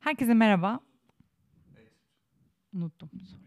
[0.00, 0.80] Herkese merhaba.
[2.74, 3.10] Unuttum.
[3.30, 3.40] Sorry.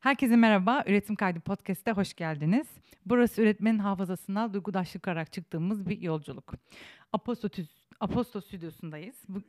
[0.00, 0.84] Herkese merhaba.
[0.86, 2.66] Üretim Kaydı Podcast'te hoş geldiniz.
[3.06, 6.52] Burası üretmenin hafızasına duygudaşlık kurarak çıktığımız bir yolculuk.
[7.12, 7.48] Aposto,
[8.00, 9.16] Aposto stüdyosundayız.
[9.28, 9.42] Bu...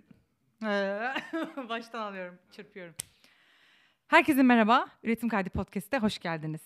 [1.70, 2.96] Baştan alıyorum, çırpıyorum.
[4.08, 4.88] Herkese merhaba.
[5.04, 6.62] Üretim Kaydı Podcast'te hoş geldiniz.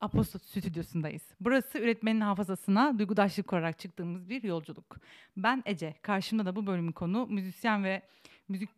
[0.00, 1.22] Aposto stüdyosundayız.
[1.40, 4.96] Burası üretmenin hafızasına duygudaşlık kurarak çıktığımız bir yolculuk.
[5.36, 5.94] Ben Ece.
[6.02, 8.02] Karşımda da bu bölümün konu müzisyen ve
[8.48, 8.68] müzik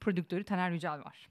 [0.00, 1.28] prodüktörü Taner Yücel var.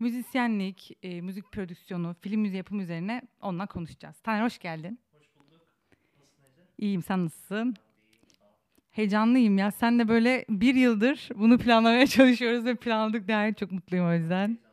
[0.00, 4.16] Müzisyenlik, e, müzik prodüksiyonu, film müziği yapım üzerine onunla konuşacağız.
[4.18, 4.98] Taner hoş geldin.
[5.12, 5.60] Hoş bulduk.
[6.20, 6.62] Nasılsın Ece?
[6.78, 7.76] İyiyim sen nasılsın?
[8.90, 9.70] Heyecanlıyım ya.
[9.70, 14.65] Sen de böyle bir yıldır bunu planlamaya çalışıyoruz ve planladık diye çok mutluyum o yüzden.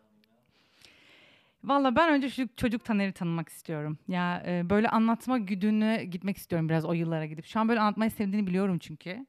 [1.63, 3.97] Valla ben önce şu çocuk Taner'i tanımak istiyorum.
[4.07, 7.45] Ya e, böyle anlatma güdüğüne gitmek istiyorum biraz o yıllara gidip.
[7.45, 9.25] Şu an böyle anlatmayı sevdiğini biliyorum çünkü.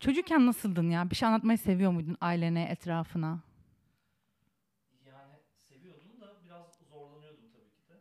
[0.00, 1.10] Çocukken nasıldın ya?
[1.10, 3.40] Bir şey anlatmayı seviyor muydun ailene, etrafına?
[5.06, 5.34] Yani
[5.68, 7.96] seviyordum da biraz zorlanıyordum tabii ki de.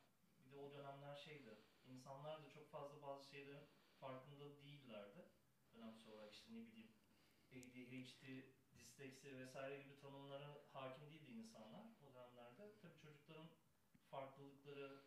[0.45, 1.49] Bir de o dönemler şeydi.
[1.93, 3.67] İnsanlar da çok fazla bazı şeylerin
[4.01, 5.21] farkında değillerdi.
[5.73, 6.89] Dönemsel olarak işte ne bileyim
[7.51, 8.25] ADHD,
[9.01, 12.81] disleksi vesaire gibi tanımlara hakim değildi insanlar o dönemlerde.
[12.91, 13.49] Tabii çocukların
[14.11, 15.01] farklılıkları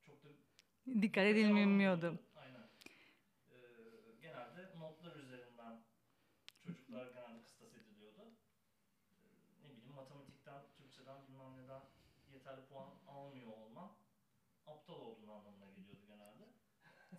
[0.00, 0.30] çok da
[1.02, 2.18] Dikkat edilmiyordu.
[2.36, 2.68] Aynen.
[3.48, 5.84] Ee, genelde notlar üzerinden
[6.62, 8.36] çocuklar genelde kıstas ediliyordu.
[9.10, 9.28] Ee,
[9.64, 11.82] ne bileyim matematikten, Türkçeden bilmem neden
[12.32, 13.90] yeterli puan almıyor olman
[14.66, 16.44] aptal olduğun anlamına geliyordu genelde.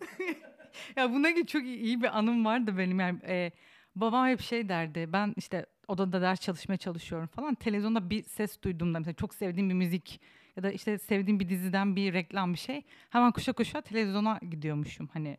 [0.96, 3.00] Ya buna çok iyi, iyi bir anım vardı benim.
[3.00, 3.52] Yani e,
[3.96, 5.12] babam hep şey derdi.
[5.12, 7.54] Ben işte odada ders çalışmaya çalışıyorum falan.
[7.54, 10.20] Televizyonda bir ses duyduğumda mesela çok sevdiğim bir müzik
[10.56, 12.82] ya da işte sevdiğim bir diziden bir reklam bir şey.
[13.10, 15.36] Hemen koşa koşa televizyona gidiyormuşum hani.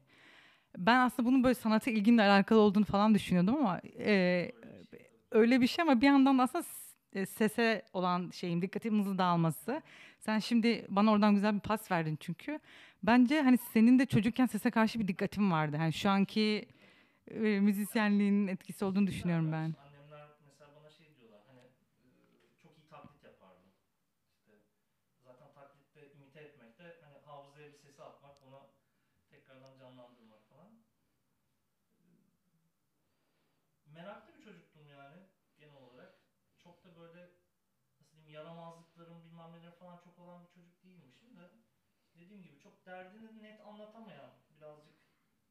[0.77, 4.51] Ben aslında bunun böyle sanata ilgimle alakalı olduğunu falan düşünüyordum ama e,
[5.31, 6.65] öyle bir şey ama bir yandan da aslında
[7.13, 9.81] e, sese olan şeyim dikkatim hızlı dağılması.
[10.19, 12.59] Sen şimdi bana oradan güzel bir pas verdin çünkü.
[13.03, 15.77] Bence hani senin de çocukken sese karşı bir dikkatin vardı.
[15.77, 16.65] Hani şu anki
[17.31, 19.75] e, müzisyenliğin etkisi olduğunu düşünüyorum ben.
[19.83, 23.71] Annemler mesela bana şey diyorlar hani e, çok iyi taklit yapardım.
[24.37, 24.51] İşte
[25.23, 28.69] zaten taklitte imite etmekte hani hafızaya bir sesi atmak onu
[29.29, 30.83] tekrardan canlandırmak falan.
[31.99, 32.05] E,
[33.93, 35.17] Meraklı bir çocuktum yani
[35.57, 36.13] genel olarak.
[36.57, 37.29] Çok da böyle
[38.01, 41.51] nasıl diyeyim yaramazlıklarım bilmem neler falan çok olan bir çocuk değilmişim de
[42.15, 44.95] dediğim gibi çok derdini net anlatamayan birazcık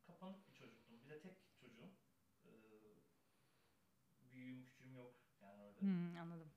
[0.06, 0.96] kapanık bir çocuktum.
[1.04, 1.90] Bir de tek çocuğum.
[2.44, 2.48] Ee,
[4.30, 5.71] büyüğüm küçüğüm yok yani öyle.
[5.82, 6.48] Hmm, anladım.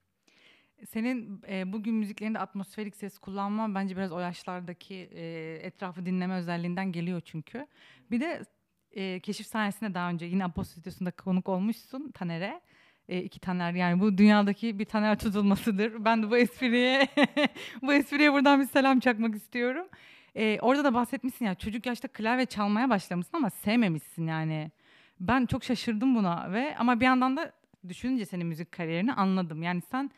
[0.89, 6.91] Senin e, bugün müziklerinde atmosferik ses kullanman bence biraz o yaşlardaki e, etrafı dinleme özelliğinden
[6.91, 7.67] geliyor çünkü.
[8.11, 8.45] Bir de
[8.91, 12.61] e, keşif sayesinde daha önce yine Aposto Stüdyosu'nda konuk olmuşsun Taner'e.
[13.09, 16.05] E, iki Taner yani bu dünyadaki bir Taner tutulmasıdır.
[16.05, 17.07] Ben de bu espriye
[17.81, 19.87] bu espriye buradan bir selam çakmak istiyorum.
[20.35, 24.71] E, orada da bahsetmişsin ya çocuk yaşta klavye çalmaya başlamışsın ama sevmemişsin yani.
[25.19, 27.51] Ben çok şaşırdım buna ve ama bir yandan da
[27.89, 29.63] düşününce senin müzik kariyerini anladım.
[29.63, 30.11] Yani sen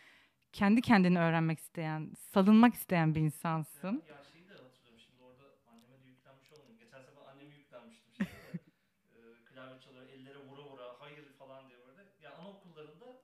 [0.53, 4.03] kendi kendini öğrenmek isteyen, salınmak isteyen bir insansın.
[4.11, 6.79] Ya şeyi de hatırlıyorum şimdi orada anneme de yüklenmiş olmayayım.
[6.79, 8.57] Geçen sefer anneme yüklenmiştim şeyde de.
[9.11, 12.01] Ee, klavye çalıyor ellere vura vura hayır falan diye böyle.
[12.22, 13.22] Ya anaokullarında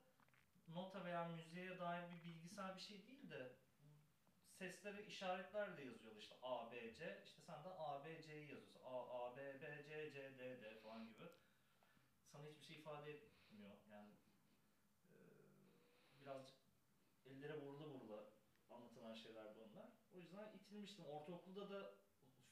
[0.68, 3.56] nota veya müziğe dair bir bilgisayar bir şey değil de
[4.60, 7.22] sesleri işaretlerle yazıyorlar işte A, B, C.
[7.26, 8.82] İşte sen de A, B, C'yi yazıyorsun.
[8.84, 8.96] A,
[9.26, 11.24] A, B, B, C, C, D, D falan gibi.
[12.32, 13.33] Sana hiçbir şey ifade etmiyor.
[16.26, 16.56] Birazcık
[17.26, 18.24] ellere vurula vurula
[18.70, 19.90] anlatılan şeylerdi onlar.
[20.14, 21.06] O yüzden itilmiştim.
[21.06, 21.92] Ortaokulda da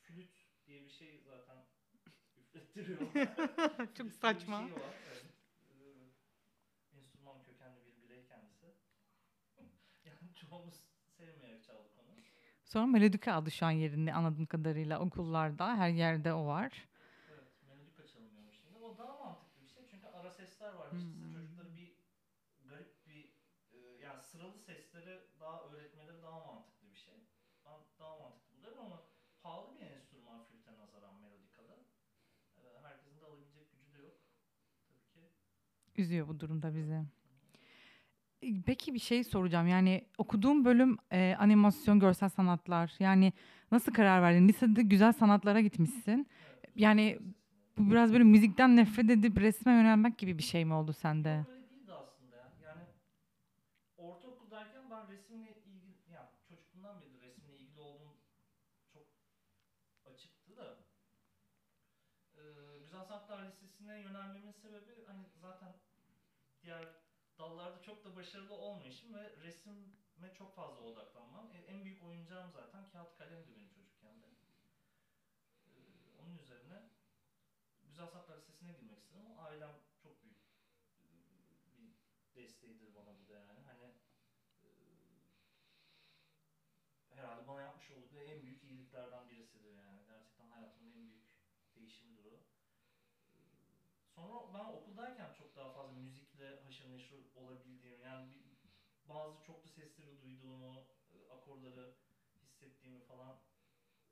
[0.02, 1.58] flüt diye bir şey zaten
[2.76, 2.86] diye
[3.96, 4.58] Çok bir saçma.
[4.68, 4.94] şey var.
[5.08, 5.26] Evet.
[5.72, 8.66] Ee, enstrüman kökenli bir birey kendisi.
[10.06, 10.84] yani çoğumuz
[11.18, 12.16] sevmeyerek çaldık onu.
[12.66, 16.88] Sonra Melodika aldı şu an yerini anladığım kadarıyla okullarda her yerde o var.
[17.34, 18.78] Evet, melodika çalınıyormuş şimdi.
[18.86, 20.88] O daha mantıklı bir şey çünkü ara sesler var.
[20.98, 21.34] İşte Hmm.
[21.34, 21.94] çocukları bir
[22.69, 23.34] garip bir
[23.74, 24.62] e, yani sıralı
[24.92, 27.14] sesleri daha öğretmeleri daha mantıklı bir şey.
[27.66, 29.04] Ben daha mantıklı buluyorum ama
[29.44, 31.76] pahalı bir enstrüman flüte nazaran melodikada.
[32.58, 34.16] E, herkesin de alabilecek gücü de yok.
[34.90, 36.02] Tabii ki.
[36.02, 37.02] Üzüyor bu durumda bizi.
[38.42, 39.68] E, Peki bir şey soracağım.
[39.68, 42.94] Yani okuduğum bölüm e, animasyon, görsel sanatlar.
[43.00, 43.34] Yani
[43.72, 44.48] nasıl karar verdin?
[44.48, 46.28] Lisede güzel sanatlara gitmişsin.
[46.64, 47.20] Evet, Yani.
[47.78, 51.46] Bu biraz böyle müzikten nefret edip resme yönelmek gibi bir şey mi oldu sende?
[51.48, 52.44] Çok öyle değildi aslında ya.
[52.66, 52.86] Yani
[53.98, 58.18] orta ortaokuldayken ben resimle ilgili, yani çocukluğumdan beri resimle ilgili olduğum
[58.94, 59.08] çok
[60.06, 60.78] açıktı da
[62.36, 62.42] e,
[62.80, 65.74] Güzel Sanatlar Lisesi'ne yönelmemin sebebi hani zaten
[66.62, 66.88] diğer
[67.40, 71.52] dallarda çok da başarılı olmayışım ve resime çok fazla odaklanmam.
[71.52, 74.28] E, en büyük oyuncağım zaten kağıt kalemdi benim çocukken de.
[75.66, 75.72] E,
[76.22, 76.90] onun üzerine
[77.84, 80.38] Güzel Sanatlar Lisesi'ne girmek istedim ama ailem çok büyük
[81.75, 81.96] bir
[82.36, 83.62] desteğidir bana bu da yani.
[83.62, 83.94] Hani
[84.64, 84.68] e,
[87.10, 90.06] herhalde bana yapmış oldukları en büyük iyiliklerden birisidir yani.
[90.06, 91.25] Gerçekten hayatımın en büyük
[91.75, 92.39] değişimidir o.
[94.15, 98.44] Sonra ben okuldayken çok daha fazla müzikle haşır neşir olabildiğim yani bir,
[99.06, 100.88] bazı çoklu sesleri duyduğumu,
[101.31, 101.95] akorları
[102.42, 103.39] hissettiğimi falan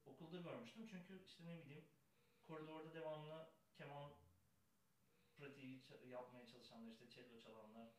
[0.06, 0.88] okulda görmüştüm.
[0.90, 1.86] Çünkü işte ne bileyim
[2.44, 4.12] koridorda devamlı keman
[5.38, 7.90] pratiği yapmaya çalışanlar işte cello çalanlar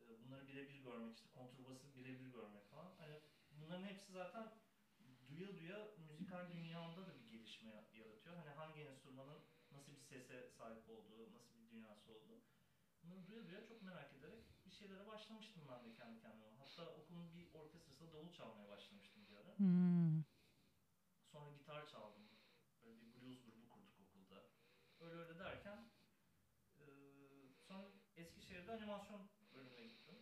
[0.00, 2.94] e, bunları birebir görmek işte kontrbası birebir görmek falan.
[2.98, 3.20] Hani
[3.50, 4.61] bunların hepsi zaten
[5.36, 8.36] duya duya müzikal dünyamda da bir gelişme yaratıyor.
[8.36, 9.40] Hani hangi enstrümanın
[9.72, 12.42] nasıl bir sese sahip olduğu, nasıl bir dünyası olduğu.
[13.02, 16.46] Bunları duya duya çok merak ederek bir şeylere başlamıştım ben de kendi kendime.
[16.58, 19.58] Hatta okulun bir orkestrasında davul çalmaya başlamıştım bir ara.
[19.58, 20.22] Hmm.
[21.32, 22.22] Sonra gitar çaldım.
[22.82, 24.44] Böyle bir blues grubu kurduk okulda.
[25.00, 25.90] Öyle öyle derken
[27.68, 27.84] sonra
[28.16, 29.20] Eskişehir'de animasyon
[29.54, 30.14] bölümüne gittim.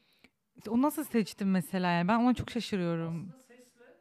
[0.68, 1.90] O nasıl seçtin mesela?
[1.90, 3.28] Yani ben ona çok şaşırıyorum.
[3.28, 4.00] Aslında sesle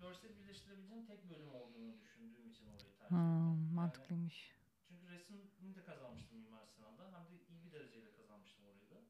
[0.00, 3.48] görsel birleştirebileceğim tek bölüm olduğunu düşündüğüm için orayı tercih ettim.
[3.48, 4.52] Hmm, Yani mantıklıymış.
[4.88, 7.04] çünkü resmini de kazanmıştım Mimar Sinan'da.
[7.12, 9.02] Hem de iyi bir dereceyle kazanmıştım orayı da.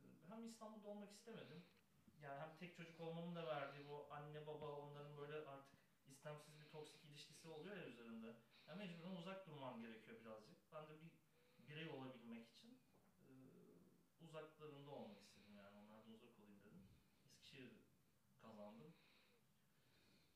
[0.00, 1.64] Ee, Hem İstanbul'da olmak istemedim.
[2.22, 6.68] Yani hem tek çocuk olmamın da verdiği bu anne baba onların böyle artık istemsiz bir
[6.70, 8.36] toksik ilişkisi oluyor ya üzerinde.
[8.66, 10.72] Yani mecburen uzak durmam gerekiyor birazcık.
[10.72, 11.10] Ben de bir
[11.58, 12.78] birey olabilmek için
[13.20, 13.26] e,
[14.20, 16.88] uzaklarında olmak istedim yani onlardan uzak olayım dedim.
[17.24, 17.72] Eskişehir
[18.42, 18.94] kazandım.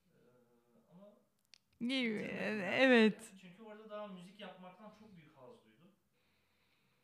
[0.07, 1.17] Ee, ama
[1.93, 3.33] Evet.
[3.41, 5.91] çünkü orada daha müzik yapmaktan çok büyük haz duydum.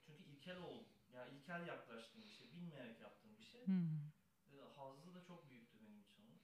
[0.06, 0.85] Çünkü ilkel ol,
[1.15, 3.67] yani ilkel yaklaştığım bir şey, bilmeyerek yaptığım bir şey.
[3.67, 4.11] Hmm.
[4.53, 6.41] E, hazzı da çok büyüktü benim için.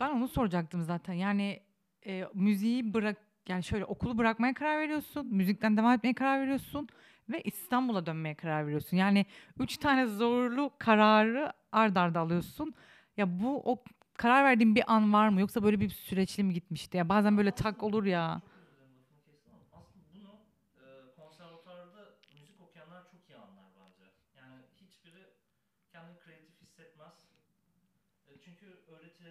[0.00, 1.12] Ben onu soracaktım zaten.
[1.14, 1.60] Yani
[2.06, 3.16] e, müziği bırak
[3.48, 6.88] yani şöyle okulu bırakmaya karar veriyorsun, müzikten devam etmeye karar veriyorsun
[7.28, 8.96] ve İstanbul'a dönmeye karar veriyorsun.
[8.96, 9.26] Yani
[9.58, 12.74] üç tane zorlu kararı ard arda alıyorsun.
[13.16, 13.84] Ya bu o
[14.22, 16.96] karar verdiğin bir an var mı yoksa böyle bir süreçli mi gitmişti?
[16.96, 18.42] Ya bazen böyle tak olur ya.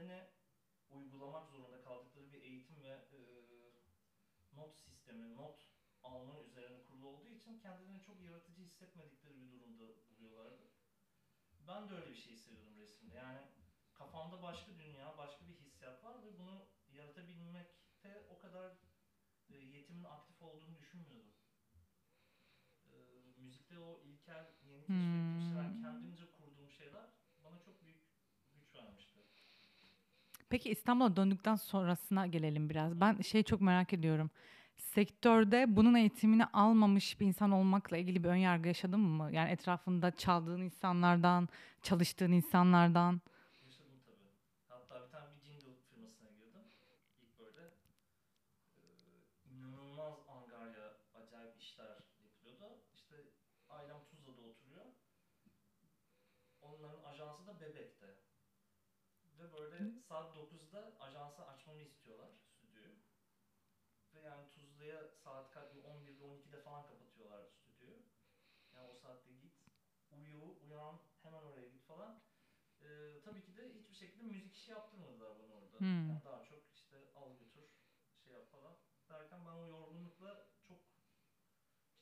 [0.09, 0.31] E.
[0.89, 3.21] E, uygulamak zorunda kaldıkları bir eğitim ve e,
[4.57, 5.59] not sistemi, not
[6.03, 9.83] alma üzerine kurulu olduğu için kendilerini çok yaratıcı hissetmedikleri bir durumda
[10.19, 10.63] buluyorlardı.
[11.67, 13.15] Ben de öyle bir şey hissediyorum resimde.
[13.15, 13.39] Yani
[14.01, 16.56] kafamda başka dünya, başka bir hissiyat var ve bunu
[16.94, 18.71] yaratabilmekte o kadar
[19.50, 21.31] e, yetimin aktif olduğunu düşünmüyordum.
[22.86, 22.92] E,
[23.38, 25.81] müzikte o ilkel, yeni keşfettiğim şeyler, Hmm.
[25.81, 27.06] kendimce kurduğum şeyler
[27.44, 28.01] bana çok büyük
[28.53, 29.19] güç vermişti.
[30.50, 33.01] Peki İstanbul'a döndükten sonrasına gelelim biraz.
[33.01, 34.30] Ben şey çok merak ediyorum.
[34.77, 39.30] Sektörde bunun eğitimini almamış bir insan olmakla ilgili bir önyargı yaşadın mı?
[39.33, 41.50] Yani etrafında çaldığın insanlardan,
[41.81, 43.21] çalıştığın insanlardan.
[43.65, 44.31] Yaşadım tabii.
[44.67, 46.63] Hatta bir tane bir jingle firmasına girdim.
[47.22, 47.63] İlk böyle
[48.77, 48.82] e,
[49.51, 52.82] inanılmaz angarya, acayip işler yapılıyordu.
[52.96, 53.15] İşte
[53.69, 54.86] ailem Tuzla'da oturuyor.
[56.62, 58.08] Onların ajansı da Bebek'te.
[59.39, 62.94] Ve böyle saat 9'da ajansı açmamı istiyorlar stüdyoyu.
[64.13, 67.98] Ve yani Tuzla'ya saat kaç 11'de 12'de falan kapatıyorlar stüdyoyu.
[68.74, 69.53] Yani o saatte git,
[70.12, 72.22] uyu, uyan, hemen oraya git falan.
[72.82, 75.77] Ee, tabii ki de hiçbir şekilde müzik işi yaptırmadılar bana orada.
[75.77, 76.10] Hmm.
[76.10, 77.65] Yani daha çok işte al götür,
[78.24, 78.74] şey yap falan.
[79.10, 80.80] Derken ben o yorgunlukla çok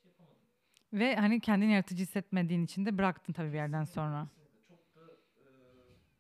[0.02, 0.48] şey yapamadım.
[0.94, 4.28] Ve hani kendini yaratıcı hissetmediğin için de bıraktın tabii bir yerden sonra.
[4.36, 4.68] kesinlikle.
[4.68, 5.02] Çok da
[5.38, 5.46] e,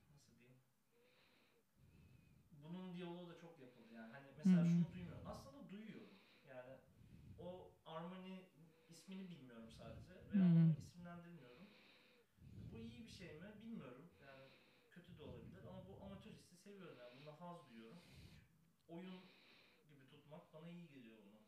[0.09, 0.55] nasıl diyeyim?
[2.63, 4.13] Bunun diyaloğu da çok yapıldı yani.
[4.13, 4.69] Hani mesela Hı.
[4.69, 5.27] şunu duymuyorum.
[5.27, 6.13] Aslında duyuyorum.
[6.49, 6.73] Yani
[7.99, 8.43] o armoni
[8.89, 10.43] ismini bilmiyorum sadece ve Hı.
[10.43, 11.67] onu isimlendirmiyorum.
[12.71, 14.09] Bu iyi bir şey mi bilmiyorum.
[14.21, 14.43] Yani
[14.91, 17.19] kötü de olabilir ama bu amatör hissi seviyorum yani.
[17.19, 17.97] Bunda haz duyuyorum.
[18.87, 19.21] Oyun
[19.89, 21.39] gibi tutmak bana iyi geliyor bunu.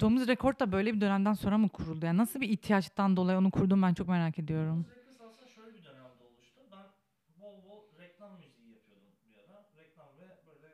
[0.00, 2.06] Domuz Rekord da böyle bir dönemden sonra mı kuruldu?
[2.06, 4.84] Yani nasıl bir ihtiyaçtan dolayı onu kurdun ben çok merak ediyorum.
[4.84, 6.60] Domuz Records aslında şöyle bir dönemde oluştu.
[6.72, 6.86] Ben
[7.40, 9.70] bol bol reklam müziği yapıyordum bir ara.
[9.76, 10.68] Reklam ve böyle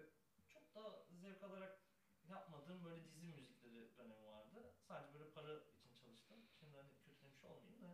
[0.49, 1.85] çok da zevk alarak
[2.29, 4.59] yapmadığım böyle dizi müzikleri dönemi vardı.
[4.89, 6.39] Sadece böyle para için çalıştım.
[6.61, 7.91] Şimdi hani kötülemiş olmayayım da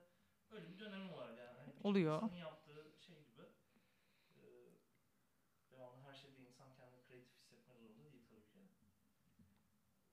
[0.50, 1.58] öyle bir dönemim vardı yani.
[1.58, 2.22] Hani Oluyor.
[2.22, 3.42] İnsanın yaptığı şey gibi.
[4.36, 4.40] E,
[5.70, 8.68] devamlı her şeyde insan kendini kreatif hissetmek zorunda değil tabii ki.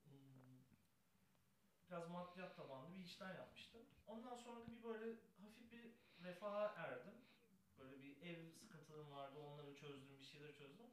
[0.04, 0.58] Hmm,
[1.90, 3.82] Biraz maddiyat tabanlı bir işler yapmıştım.
[4.06, 5.92] Ondan sonra da bir böyle hafif bir
[6.24, 7.22] refaha erdim.
[7.78, 9.38] Böyle bir ev sıkıntılarım vardı.
[9.38, 10.88] Onları çözdüm, bir şeyler çözdüm.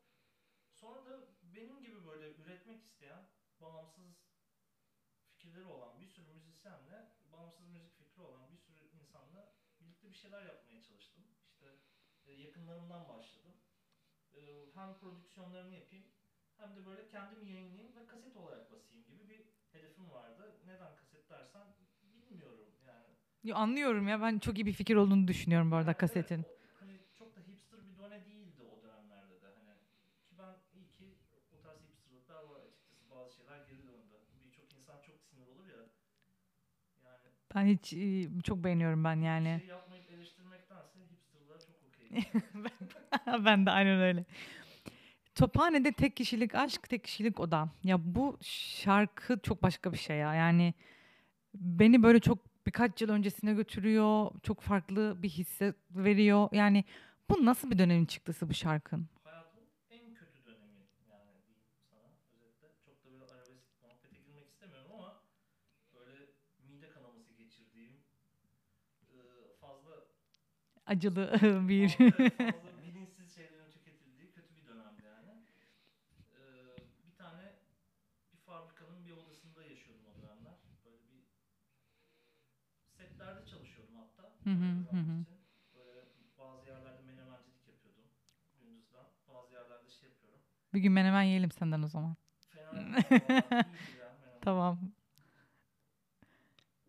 [0.73, 3.27] Sonra da benim gibi böyle üretmek isteyen,
[3.61, 4.25] bağımsız
[5.27, 8.64] fikirleri olan bir sürü müzisyenle, bağımsız müzik fikri olan bir sürü
[10.15, 11.25] bir şeyler yapmaya çalıştım.
[11.51, 11.67] İşte
[12.27, 13.55] e, yakınlarımdan başladım.
[14.35, 14.41] E,
[14.75, 16.05] Hem prodüksiyonlarını yapayım
[16.59, 19.41] hem de böyle kendim yayınlayayım ve kaset olarak basayım gibi bir
[19.73, 20.61] hedefim vardı.
[20.67, 21.67] Neden kaset dersen
[22.03, 23.07] bilmiyorum yani.
[23.45, 26.35] Yo, anlıyorum ya ben çok iyi bir fikir olduğunu düşünüyorum bu arada Yani kasetin.
[26.35, 29.75] evet, o- hani çok da hipster bir done değildi o dönemlerde de hani.
[30.29, 31.19] Ki ben iyi ki
[31.53, 33.11] o tarz hipsterlıklar var açıkçası.
[33.11, 34.15] Bazı şeyler geri döndü.
[34.45, 35.83] Birçok insan çok sinir olur ya.
[37.05, 37.19] Yani
[37.55, 39.61] Ben hiç e, çok beğeniyorum ben yani.
[39.61, 42.04] şey yapmayıp eleştirmektense hipsterlığa çok okey.
[43.45, 44.25] ben de aynen öyle.
[45.35, 47.69] Tophane'de tek kişilik aşk, tek kişilik oda.
[47.85, 50.35] Ya bu şarkı çok başka bir şey ya.
[50.35, 50.75] Yani
[51.55, 54.31] beni böyle çok birkaç yıl öncesine götürüyor.
[54.43, 56.49] Çok farklı bir hisse veriyor.
[56.53, 56.85] Yani
[57.31, 59.09] bu nasıl bir dönemin çıktısı bu şarkın?
[59.25, 60.79] Hayatımın en kötü dönemi
[61.11, 62.03] yani diyeyim sana
[62.35, 62.69] özetle.
[62.87, 65.21] Çok da böyle arabesk muhabbete girmek istemiyorum ama
[65.95, 66.17] böyle
[66.69, 67.93] mide kanaması geçirdiğim
[69.13, 69.19] e,
[69.61, 69.93] fazla
[70.87, 71.33] Acılı
[71.69, 71.89] bir...
[71.89, 75.33] fazla, bilinçsiz şeylerin tüketildiği kötü bir dönemdi yani.
[76.33, 76.77] Ee,
[77.07, 77.53] bir tane
[78.33, 80.59] bir fabrikanın bir odasında yaşıyordum o dönemler.
[80.85, 81.25] Böyle bir
[82.99, 84.23] setlerde çalışıyordum hatta.
[84.45, 85.25] Hı hı.
[85.75, 86.01] Böyle
[86.39, 88.05] bazı yerlerde menemencilik yapıyordum
[88.63, 89.07] gündüzden.
[89.29, 90.41] Bazı yerlerde şey yapıyorum.
[90.75, 92.17] bir gün menemen yiyelim senden o zaman.
[92.53, 92.87] Fena değil.
[92.87, 93.67] vallahi menemen.
[94.41, 94.79] Tamam.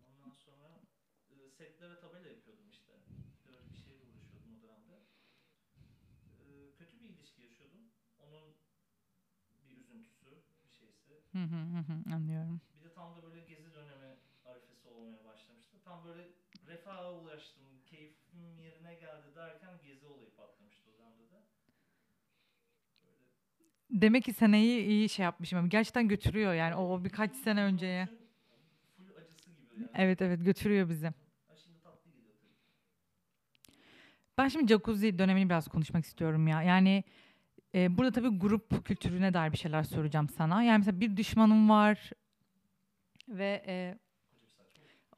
[0.06, 0.80] Ondan sonra
[1.30, 2.92] e, setlere tabela yapıyordum işte.
[3.46, 4.96] Böyle bir şeyle uğraşıyordum o dönemde.
[6.40, 7.80] E, kötü bir ilişki yaşıyordum.
[8.20, 8.54] Onun
[9.68, 11.12] bir üzüntüsü, bir şeysi.
[11.36, 12.60] Hı hı Anlıyorum.
[12.74, 15.76] Bir de tam da böyle gezi dönemi arifesi olmaya başlamıştı.
[15.84, 16.28] Tam böyle
[16.68, 21.42] refaha ulaştım, keyfim yerine geldi derken gezi olayı patlamıştı o dönemde de.
[23.90, 25.68] Böyle Demek ki seneyi iyi şey yapmışım.
[25.68, 28.08] Gerçekten götürüyor yani o, birkaç sene önceye.
[28.96, 29.88] Full acısı gibi yani.
[29.94, 31.12] Evet evet götürüyor bizi.
[34.38, 36.62] Ben şimdi jacuzzi dönemini biraz konuşmak istiyorum ya.
[36.62, 37.04] Yani
[37.74, 40.62] e, burada tabii grup kültürüne dair bir şeyler soracağım sana.
[40.62, 42.10] Yani mesela bir düşmanım var
[43.28, 43.94] ve e,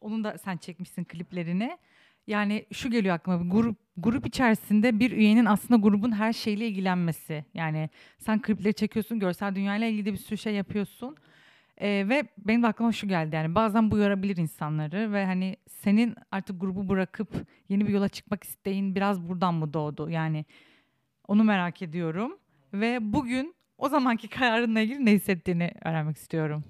[0.00, 1.78] onun da sen çekmişsin kliplerini.
[2.26, 7.44] Yani şu geliyor aklıma grup grup içerisinde bir üyenin aslında grubun her şeyle ilgilenmesi.
[7.54, 11.16] Yani sen klipleri çekiyorsun, görsel dünyayla ilgili de bir sürü şey yapıyorsun.
[11.80, 16.14] E, ve benim de aklıma şu geldi yani bazen bu yorabilir insanları ve hani senin
[16.32, 17.28] artık grubu bırakıp
[17.68, 20.10] yeni bir yola çıkmak isteğin biraz buradan mı doğdu?
[20.10, 20.44] Yani
[21.28, 22.38] onu merak ediyorum
[22.72, 26.64] ve bugün o zamanki kararınla ilgili ne hissettiğini öğrenmek istiyorum.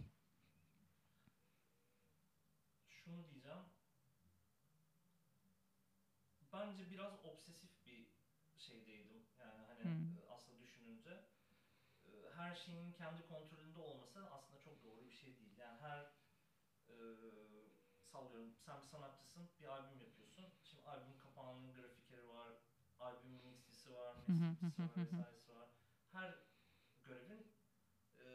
[2.89, 3.59] şunu diyeceğim.
[6.53, 8.07] Bence biraz obsesif bir
[8.57, 9.23] şeydeydim.
[9.41, 10.19] Yani hani Hmm.
[10.23, 11.11] e, aslında düşününce
[12.07, 15.59] e, her şeyin kendi kontrolünde olması aslında çok doğru bir şey değil.
[15.59, 16.01] Yani her
[16.89, 16.95] e,
[18.13, 20.45] sallıyorum sen bir sanatçısın, bir albüm yapıyorsun.
[20.63, 22.53] Şimdi albüm kapağının grafikeri var,
[23.01, 25.69] albüm mixlisi var, Hı hı, mixlisi hı var, hı, hı vesairesi var.
[26.13, 26.35] Her
[27.05, 27.47] görevin
[28.19, 28.27] e,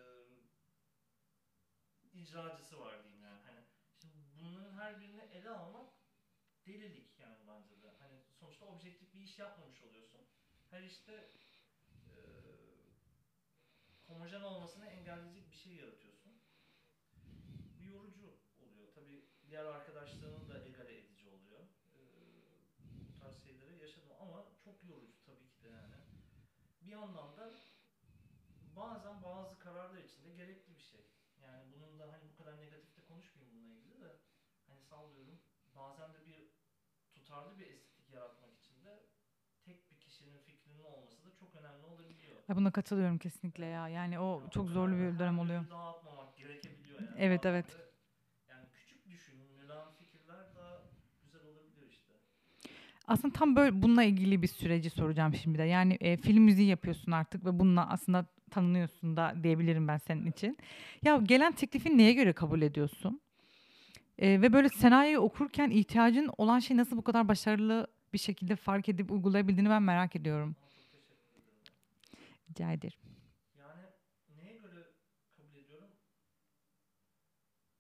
[2.14, 3.42] icracısı var diyeyim yani.
[3.42, 3.60] Hani
[4.02, 5.94] şimdi bunların her birini ele almak
[6.66, 7.96] delilik yani bence de.
[8.00, 10.22] Hani sonuçta objektif bir iş yapmamış oluyorsun.
[10.70, 11.30] Her işte
[12.08, 12.16] e,
[14.08, 16.42] homojen olmasını engelleyecek bir şey yaratıyorsun.
[17.80, 18.94] Bu yorucu oluyor.
[18.96, 21.13] Tabi diğer arkadaşlarının da egale edici
[23.24, 25.96] tarz şeyleri yaşadım ama çok yorucu tabii ki de yani.
[26.82, 27.54] Bir yandan da
[28.76, 31.02] bazen bazı kararlar içinde gerekli bir şey.
[31.42, 34.12] Yani bunun da hani bu kadar negatif de konuşmayayım bununla ilgili de
[34.68, 35.40] hani sallıyorum
[35.76, 36.50] bazen de bir
[37.14, 39.04] tutarlı bir estetik yaratmak için de
[39.66, 42.38] tek bir kişinin fikrinin olması da çok önemli olabiliyor.
[42.50, 43.88] Ay buna katılıyorum kesinlikle ya.
[43.88, 45.66] Yani o Yani çok zorlu bir dönem oluyor.
[45.72, 47.16] dağıtmamak gerekebiliyor yani.
[47.18, 47.68] Evet, Bazen evet.
[47.68, 47.74] de
[48.50, 50.82] Yani küçük düşünülen fikirler daha
[51.24, 52.14] güzel olabiliyor işte.
[53.08, 55.64] Aslında tam böyle bununla ilgili bir süreci soracağım şimdi de.
[55.64, 60.58] Yani e, film müziği yapıyorsun artık ve bununla aslında tanınıyorsun da diyebilirim ben senin için.
[61.04, 63.22] Ya gelen teklifi neye göre kabul ediyorsun?
[64.20, 68.90] E, ve böyle senaryoyu okurken ihtiyacın olan şey nasıl bu kadar başarılı bir şekilde fark
[68.90, 70.56] edip uygulayabildiğini ben merak ediyorum.
[72.50, 73.00] Rica ederim.
[73.60, 73.82] Yani
[74.38, 74.84] neye göre
[75.38, 75.90] kabul ediyorum?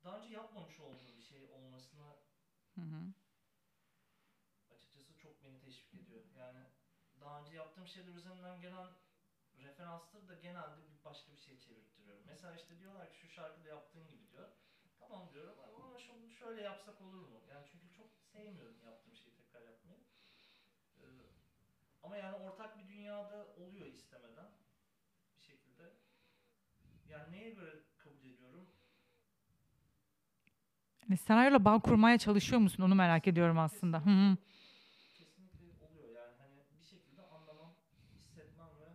[0.03, 2.08] Daha önce yapmamış olduğum bir şey olmasına
[2.75, 3.13] Hı hı.
[4.75, 5.94] açıkçası çok beni teşvik
[7.22, 8.88] daha önce yaptığım şeyler üzerinden gelen
[9.58, 12.24] referansları da genelde bir başka bir şey çevirttiriyorum.
[12.28, 14.50] Mesela işte diyorlar ki şu şarkıda yaptığın gibi diyor.
[15.00, 17.40] Tamam diyorum ama şunu şöyle yapsak olur mu?
[17.52, 20.00] Yani çünkü çok sevmiyorum yaptığım şeyi tekrar yapmayı.
[20.98, 21.04] Ee,
[22.04, 24.50] ama yani ortak bir dünyada oluyor istemeden
[25.38, 25.84] bir şekilde.
[27.10, 28.68] Yani neye göre kabul ediyorum?
[31.10, 32.84] Yani senaryoyla bağ kurmaya çalışıyor musun?
[32.84, 34.06] Onu merak ediyorum aslında.
[34.06, 34.38] Hı hı.
[35.18, 37.75] Kesinlikle oluyor yani hani bir şekilde anlamam,
[38.18, 38.88] hissetmem ve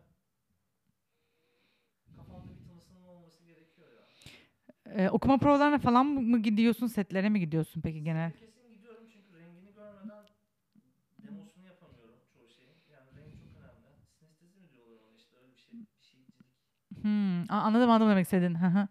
[2.17, 4.05] kafamda bir tınısının olması gerekiyor ya.
[4.97, 6.87] Ee, okuma provalarına falan mı gidiyorsun?
[6.87, 8.33] Setlere mi gidiyorsun peki genel?
[8.33, 10.29] Kesin gidiyorum çünkü rengini görmeden
[11.23, 12.79] demosunu yapamıyorum çoğu şeyin.
[12.89, 13.93] Yani renk çok önemli.
[14.19, 16.37] Sinestezi mi diyorlar ona işte öyle bir şey, bir şeycilik.
[17.03, 18.55] Hmm, a- anladım anladım demek istedin.
[18.55, 18.89] Öyle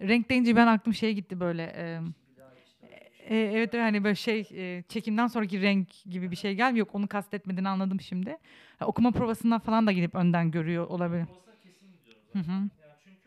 [0.00, 1.62] Renk deyince ben aklım şeye gitti böyle.
[1.64, 2.00] e,
[2.38, 2.88] öyle bir şey.
[3.18, 6.86] e, evet evet, hani böyle şey e, çekimden sonraki renk gibi bir şey gelmiyor.
[6.86, 8.38] Yok onu kastetmediğini anladım şimdi.
[8.78, 11.26] Ha, okuma provasından falan da gidip önden görüyor olabilir.
[11.26, 12.52] Provasına kesin gidiyorum Hı zaten.
[12.52, 12.70] hı.
[12.86, 13.22] Yani çünkü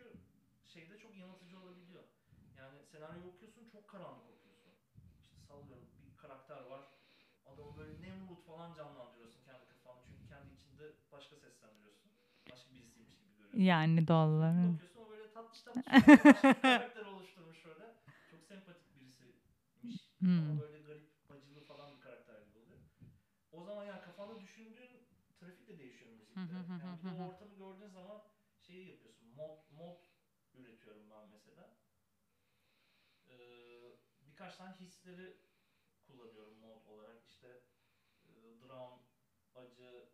[0.73, 2.03] şeyde çok yanıltıcı olabiliyor.
[2.59, 4.71] Yani senaryo okuyorsun çok karanlık okuyorsun.
[5.23, 6.85] İşte sallıyorum bir karakter var.
[7.45, 10.01] Adamı böyle Nemrut falan canlandırıyorsun kendi kafanda.
[10.07, 12.11] Çünkü kendi içinde başka seslendiriyorsun.
[12.51, 13.40] Başka birisiymiş gibi görüyorsun.
[13.53, 14.55] Yani doğal olarak.
[14.55, 17.95] bakıyorsun o böyle tatlış tatlış bir karakter oluşturmuş öyle.
[18.29, 19.37] Çok sempatik birisiymiş.
[20.21, 20.51] Hmm.
[20.51, 22.79] Ama böyle garip, bacılı falan bir karakter gibi oluyor.
[23.51, 24.75] O zaman yani kafanda düşündüğün
[25.39, 26.39] trafik de değişiyor müzikte.
[26.39, 28.21] Yani bir de ortamı gördüğün zaman
[28.59, 29.27] şeyi yapıyorsun.
[29.35, 29.97] Mod, mod
[30.53, 31.77] üretiyorum ben mesela.
[33.29, 35.37] Ee, birkaç tane hisleri
[36.07, 37.23] kullanıyorum mod olarak.
[37.27, 37.47] İşte
[38.25, 38.31] e,
[38.63, 39.03] dram,
[39.55, 40.09] acı,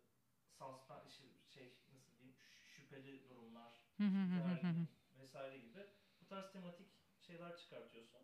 [0.58, 3.72] suspense, şey nasıl diyeyim, ş- şüpheli durumlar,
[5.20, 5.86] vesaire gibi
[6.20, 6.86] bu tarz tematik
[7.20, 8.20] şeyler çıkartıyorsun.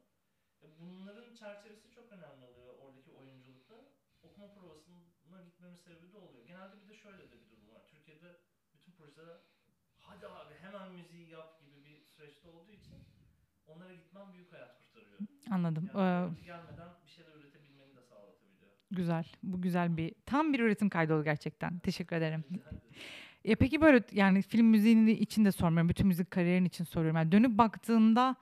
[0.63, 3.75] E bunların çerçevesi çok önemli oluyor oradaki oyunculukta.
[4.23, 6.47] Okuma provasına gitmemin sebebi de oluyor.
[6.47, 7.83] Genelde bir de şöyle de bir durum var.
[7.91, 8.37] Türkiye'de
[8.75, 9.37] bütün projeler
[9.99, 12.95] hadi abi hemen müziği yap gibi bir süreçte olduğu için
[13.67, 15.19] onlara gitmem büyük hayat kurtarıyor.
[15.51, 15.91] Anladım.
[15.95, 18.71] Yani Ee, gelmeden bir şeyler üretebilmeni de sağlatabiliyor.
[18.91, 19.33] güzel.
[19.43, 21.79] Bu güzel bir tam bir üretim kaydı oldu gerçekten.
[21.79, 22.45] Teşekkür ederim.
[23.45, 25.89] E peki böyle yani film müziğinin için de sormuyorum.
[25.89, 27.17] Bütün müzik kariyerin için soruyorum.
[27.17, 28.37] Yani dönüp baktığında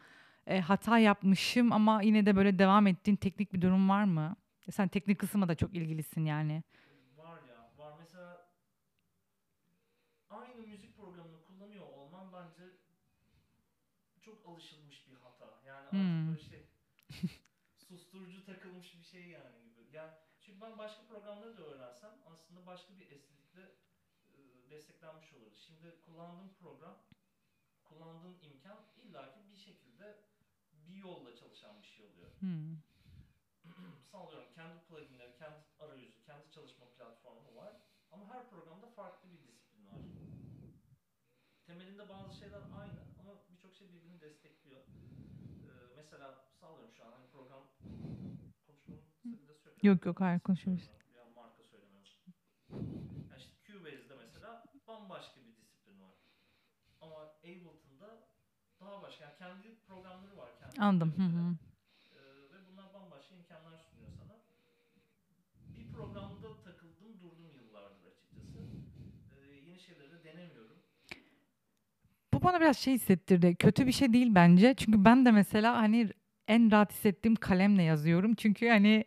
[0.47, 4.37] e, hata yapmışım ama yine de böyle devam ettiğin teknik bir durum var mı?
[4.69, 6.63] E, Sen teknik kısma da çok ilgilisin yani.
[7.19, 7.95] Var ya, var.
[7.99, 8.47] Mesela
[10.31, 12.63] aynı müzik programını kullanıyor olman bence
[14.25, 15.47] çok alışılmış bir hata.
[15.67, 16.29] Yani artık Hmm.
[16.29, 16.67] böyle şey
[17.89, 19.97] susturucu takılmış bir şey yani gibi.
[19.97, 23.63] Yani çünkü ben başka programları da öğrensem aslında başka bir estetikle
[24.73, 25.57] desteklenmiş olurdu.
[25.57, 26.99] Şimdi kullandığım program,
[27.85, 30.19] kullandığın imkan illaki bir şekilde
[30.73, 32.31] bir yolla çalışan bir şey oluyor.
[32.41, 32.77] Hmm.
[34.13, 37.77] Sallıyorum kendi pluginleri, kendi arayüzü, kendi çalışma platformu var.
[38.11, 40.01] Ama her programda farklı bir disiplin var.
[41.67, 44.81] Temelinde bazı şeyler aynı ama birçok şey birbirini destekliyor.
[44.81, 47.63] Ee, mesela sallıyorum şu an hani program
[48.67, 49.03] konuşmanın.
[49.83, 50.91] Yok, yok, hayır, konuşuyoruz.
[51.15, 52.03] Bir an marka söylemem.
[53.31, 56.15] Yani işte Cubase'de mesela bambaşka bir disiplin var.
[57.01, 58.29] Ama Ableton'da
[58.81, 59.25] daha başka.
[59.25, 60.51] Yani kendi programları var.
[60.59, 61.15] Kendi Anladım.
[61.17, 61.57] Hı hı.
[62.53, 64.33] Ve bunlar bambaşka imkanlar sunuyor sana.
[65.79, 68.59] Bir programda takıldım durdum yıllardır açıkçası.
[69.31, 70.77] Ee, yeni şeyleri de denemiyorum.
[72.35, 73.55] Bu bana biraz şey hissettirdi.
[73.57, 74.75] Kötü bir şey değil bence.
[74.77, 76.09] Çünkü ben de mesela hani
[76.49, 78.35] en rahat hissettiğim kalemle yazıyorum.
[78.35, 79.05] Çünkü hani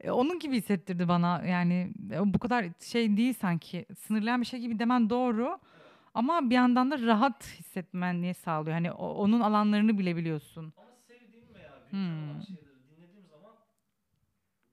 [0.00, 1.42] e, onun gibi hissettirdi bana.
[1.46, 3.86] Yani e, bu kadar şey değil sanki.
[3.98, 5.58] Sınırlayan bir şey gibi demen doğru.
[6.18, 8.74] Ama bir yandan da rahat hissetmeni sağlıyor.
[8.74, 10.74] Hani o- onun alanlarını bilebiliyorsun.
[10.76, 12.42] Ama sevdiğim veya Hmm.
[12.44, 13.56] şeyleri dinlediğim zaman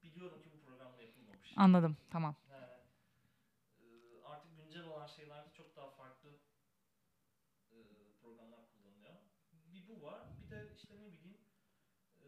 [0.03, 1.53] biliyorum ki bu programda yapılmamış.
[1.57, 1.97] Anladım.
[2.09, 2.35] Tamam.
[2.49, 2.67] Yani
[3.79, 3.87] e,
[4.23, 6.29] artık güncel olan şeylerde çok daha farklı
[7.71, 7.77] e,
[8.21, 9.15] programlar kullanılıyor.
[9.73, 10.21] Bir bu var.
[10.39, 11.37] Bir de işte ne bileyim
[12.21, 12.27] e,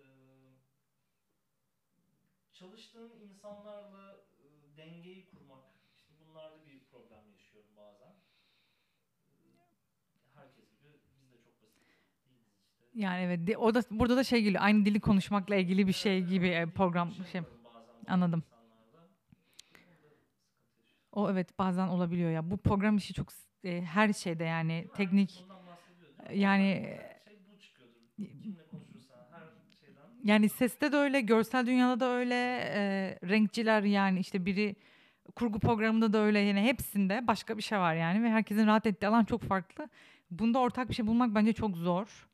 [2.53, 5.63] çalıştığın insanlarla e, dengeyi kurmak.
[6.01, 8.15] İşte bunlarda bir problem yaşıyorum bazen.
[9.27, 9.33] E,
[10.35, 11.87] herkes gibi biz de çok basit
[12.25, 12.86] değiliz işte.
[12.97, 13.57] Yani evet.
[13.57, 14.63] O da burada da şey geliyor.
[14.63, 17.41] Aynı dili konuşmakla ilgili bir şey gibi e, program şey.
[17.41, 18.43] bazı Anladım.
[21.11, 22.51] O evet bazen olabiliyor ya.
[22.51, 23.27] Bu program işi çok
[23.63, 26.39] e, her şeyde yani teknik mi?
[26.39, 26.97] yani
[28.17, 28.27] şey
[29.31, 29.41] her
[29.79, 30.01] şeyden.
[30.23, 32.35] yani seste de öyle, görsel dünyada da öyle,
[32.73, 34.75] e, renkçiler yani işte biri
[35.35, 39.07] kurgu programında da öyle yani hepsinde başka bir şey var yani ve herkesin rahat ettiği
[39.07, 39.89] alan çok farklı.
[40.31, 42.26] Bunda ortak bir şey bulmak bence çok zor.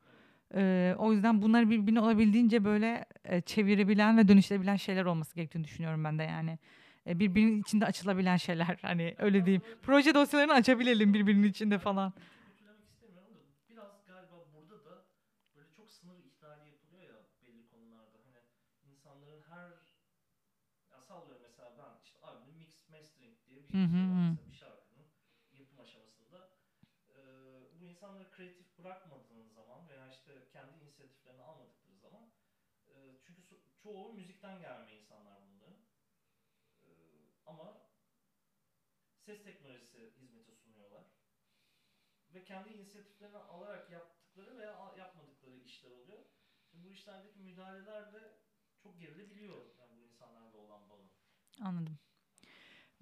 [0.56, 6.04] E, o yüzden bunları birbirine olabildiğince böyle e, çevirebilen ve dönüştürebilen şeyler olması gerektiğini düşünüyorum
[6.04, 6.60] ben de yani.
[7.08, 9.62] e, birbirinin içinde açılabilen şeyler hani öyle diyeyim.
[9.82, 12.14] Proje dosyalarını açabilelim birbirinin içinde falan.
[23.72, 24.38] Hı hı şey hı.
[24.48, 25.08] bir şarkının
[25.54, 26.50] yapım aşamasında.
[27.16, 27.20] Ee,
[27.80, 32.32] bu insanları kreatif bırakmadığın zaman veya işte kendi inisiyatiflerini almadıkları zaman
[32.88, 33.44] e, çünkü
[33.84, 35.78] çoğu müzikten gelme insanlar bunların.
[36.84, 36.90] Ee,
[37.46, 37.82] ama
[39.26, 41.06] ses teknolojisi hizmeti sunuyorlar.
[42.34, 46.26] Ve kendi inisiyatiflerini alarak yaptıkları veya yapmadıkları işler oluyor.
[46.72, 48.38] Şimdi bu işlerdeki müdahaleler de
[48.84, 51.10] çok gerilebiliyor yani bu insanlarla olan bağı.
[51.62, 52.00] Anladım.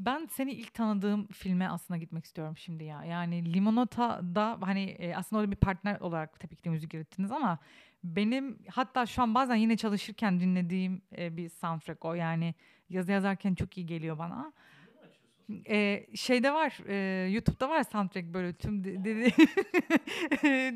[0.06, 3.04] Ben seni ilk tanıdığım filme aslında gitmek istiyorum şimdi ya.
[3.04, 7.60] Yani Limonata'da hani e, aslında orada bir partner olarak tabii ki de müzik ürettiniz ama
[8.04, 12.14] benim hatta şu an bazen yine çalışırken dinlediğim e, bir soundtrack o.
[12.14, 12.56] Yani
[12.90, 14.54] yazı yazarken çok iyi geliyor bana.
[14.72, 15.64] Filmi mi açıyorsun?
[15.70, 19.32] E, şeyde var e, YouTube'da var soundtrack böyle tüm de-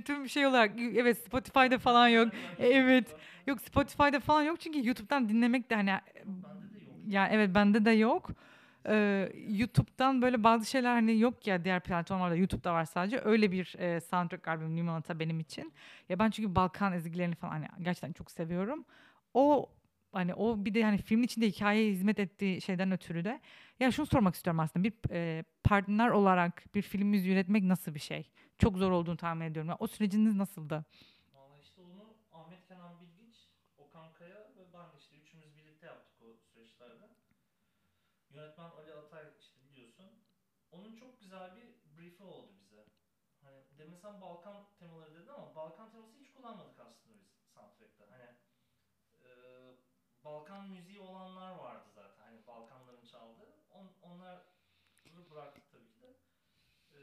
[0.05, 2.33] tüm şey olarak evet Spotify'da falan yok.
[2.59, 3.15] Evet.
[3.47, 5.91] Yok Spotify'da falan yok çünkü YouTube'dan dinlemek de hani
[7.07, 8.29] ya evet bende de yok.
[8.87, 13.21] Ee, YouTube'dan böyle bazı şeyler hani yok ya diğer platformlarda YouTube'da var sadece.
[13.25, 15.73] Öyle bir e, soundtrack albüm Limonata benim için.
[16.09, 18.85] Ya ben çünkü Balkan ezgilerini falan hani gerçekten çok seviyorum.
[19.33, 19.69] O
[20.13, 23.41] hani o bir de hani filmin içinde hikayeye hizmet ettiği şeyden ötürü de
[23.79, 27.99] ya şunu sormak istiyorum aslında bir e, partner olarak bir film müziği üretmek nasıl bir
[27.99, 28.31] şey?
[28.57, 29.69] Çok zor olduğunu tahmin ediyorum.
[29.69, 30.85] Ya, o süreciniz nasıldı?
[31.33, 36.37] Valla işte onu Ahmet Kenan Bilgiç, Okan Kaya ve ben işte üçümüz birlikte yaptık o
[36.53, 37.05] süreçlerde.
[38.29, 40.23] Yönetmen Ali Atay işte biliyorsun.
[40.71, 42.85] Onun çok güzel bir brief'i oldu bize.
[43.41, 48.11] Hani demin sen Balkan temaları dedin ama Balkan teması hiç kullanmadık aslında biz soundtrack'ta.
[48.11, 48.29] Hani
[49.23, 49.29] e,
[50.23, 52.23] Balkan müziği olanlar vardı zaten.
[52.23, 53.53] Hani Balkanların çaldığı.
[53.69, 54.43] On, onları
[55.29, 56.15] bıraktık tabii ki de.
[56.91, 56.99] E,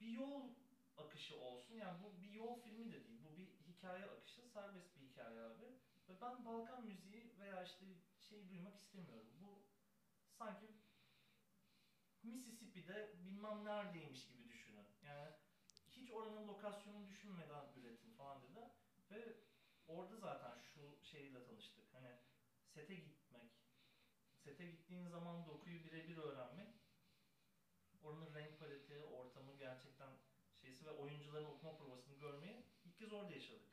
[0.00, 0.50] bir yol
[0.96, 1.74] akışı olsun.
[1.74, 3.22] Yani bu bir yol filmi de değil.
[3.24, 4.46] Bu bir hikaye akışı.
[4.48, 5.64] Serbest bir hikaye abi.
[6.08, 7.86] Ve ben Balkan müziği veya işte
[8.20, 9.28] şey duymak istemiyorum.
[10.38, 10.66] Sanki
[12.22, 14.86] Mississippi'de bilmem neredeymiş gibi düşünün.
[15.02, 15.30] Yani
[15.90, 18.60] hiç oranın lokasyonunu düşünmeden üretin falan dedi.
[19.10, 19.36] Ve
[19.88, 21.84] orada zaten şu şeyle tanıştık.
[21.94, 22.08] Hani
[22.64, 23.50] sete gitmek,
[24.36, 26.74] sete gittiğin zaman dokuyu birebir öğrenmek,
[28.02, 30.10] oranın renk paleti, ortamı gerçekten
[30.54, 33.68] şeysi ve oyuncuların okuma provasını görmeyi ilk kez orada yaşadık.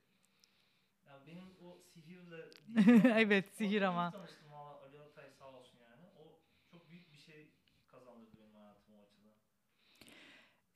[1.08, 2.50] Yani benim o sihirle
[3.26, 4.12] Evet, sihir ama.
[4.12, 6.06] tanıştım valla Ali Atay sağ olsun yani.
[6.18, 6.40] O
[6.72, 7.52] çok büyük bir şey
[7.88, 9.34] kazandırdı benim hayatıma o açıdan.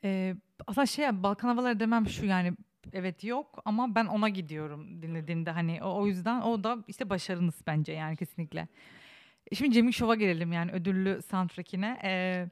[0.04, 0.36] Ee,
[0.68, 2.54] aslında şey Balkan havaları demem şu yani
[2.94, 7.62] evet yok ama ben ona gidiyorum dinlediğimde hani o, o yüzden o da işte başarınız
[7.68, 8.68] bence yani kesinlikle.
[9.52, 12.00] E Şimdi Cemil Şov'a gelelim yani ödüllü soundtrack'ine.
[12.04, 12.48] Ee,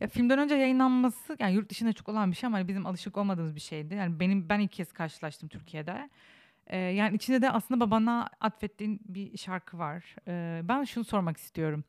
[0.00, 3.16] ya filmden önce yayınlanması yani yurt dışında çok olan bir şey ama hani bizim alışık
[3.16, 3.94] olmadığımız bir şeydi.
[3.94, 6.10] Yani benim ben ilk kez karşılaştım Türkiye'de.
[6.66, 10.16] Ee, yani içinde de aslında babana atfettiğin bir şarkı var.
[10.28, 11.84] Ee, ben şunu sormak istiyorum.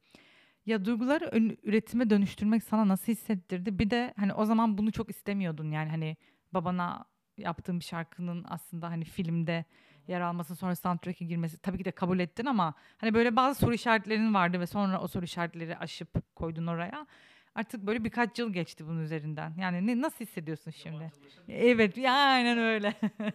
[0.65, 3.79] Ya duyguları ön- üretime dönüştürmek sana nasıl hissettirdi?
[3.79, 6.17] Bir de hani o zaman bunu çok istemiyordun yani hani
[6.53, 7.05] babana
[7.37, 9.65] yaptığın bir şarkının aslında hani filmde
[10.07, 13.73] yer alması sonra soundtrack'e girmesi tabii ki de kabul ettin ama hani böyle bazı soru
[13.73, 17.07] işaretlerin vardı ve sonra o soru işaretleri aşıp koydun oraya.
[17.55, 19.53] Artık böyle birkaç yıl geçti bunun üzerinden.
[19.57, 21.11] Yani ne, nasıl hissediyorsun şimdi?
[21.47, 22.93] Evet, ya aynen öyle.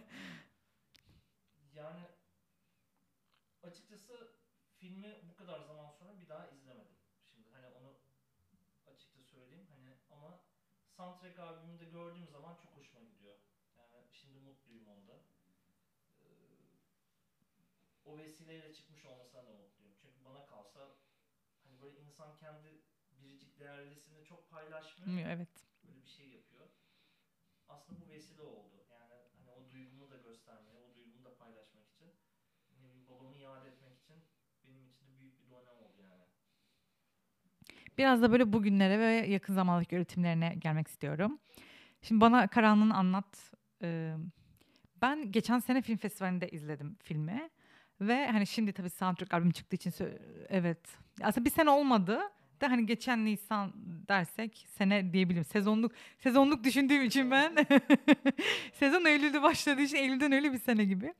[1.75, 2.07] Yani
[3.63, 4.27] açıkçası
[4.79, 6.97] filmi bu kadar zaman sonra bir daha izlemedim.
[7.33, 7.97] Şimdi hani onu
[8.85, 10.39] açıkça söyleyeyim hani ama
[10.97, 13.35] soundtrack albümünde gördüğüm zaman çok hoşuma gidiyor.
[13.77, 15.23] Yani şimdi mutluyum onda.
[16.21, 16.27] Ee,
[18.05, 19.93] o vesileyle çıkmış olmasına da mutluyum.
[20.01, 20.95] Çünkü bana kalsa
[21.63, 22.81] hani böyle insan kendi
[23.11, 25.27] biricik değerlisini çok paylaşmıyor.
[25.27, 25.67] evet.
[25.83, 26.69] böyle bir şey yapıyor.
[27.67, 28.85] Aslında bu vesile oldu.
[28.89, 32.15] Yani hani o duygumu da göstermeye, o duygumu da paylaşmak için,
[32.71, 34.23] ne bileyim babamı yad etmek için
[34.63, 36.25] benim için de büyük bir dönem oldu yani.
[37.97, 41.39] Biraz da böyle bugünlere ve yakın zamandaki üretimlerine gelmek istiyorum.
[42.01, 43.53] Şimdi bana Karanlığını anlat.
[43.83, 44.13] Ee,
[45.01, 47.49] ben geçen sene film festivalinde izledim filmi.
[48.01, 49.93] Ve hani şimdi tabii soundtrack albüm çıktığı için
[50.49, 50.97] evet.
[51.23, 52.19] Aslında bir sene olmadı.
[52.61, 53.73] Da hani geçen Nisan
[54.07, 55.45] dersek sene diyebilirim.
[55.45, 57.55] Sezonluk sezonluk düşündüğüm için ben
[58.73, 61.13] sezon Eylül'de başladığı için Eylül'den öyle bir sene gibi.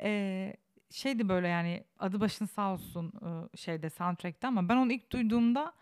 [0.00, 0.56] Ee,
[0.90, 3.12] şeydi böyle yani adı başın sağ olsun
[3.56, 5.72] şeyde soundtrack'te ama ben onu ilk duyduğumda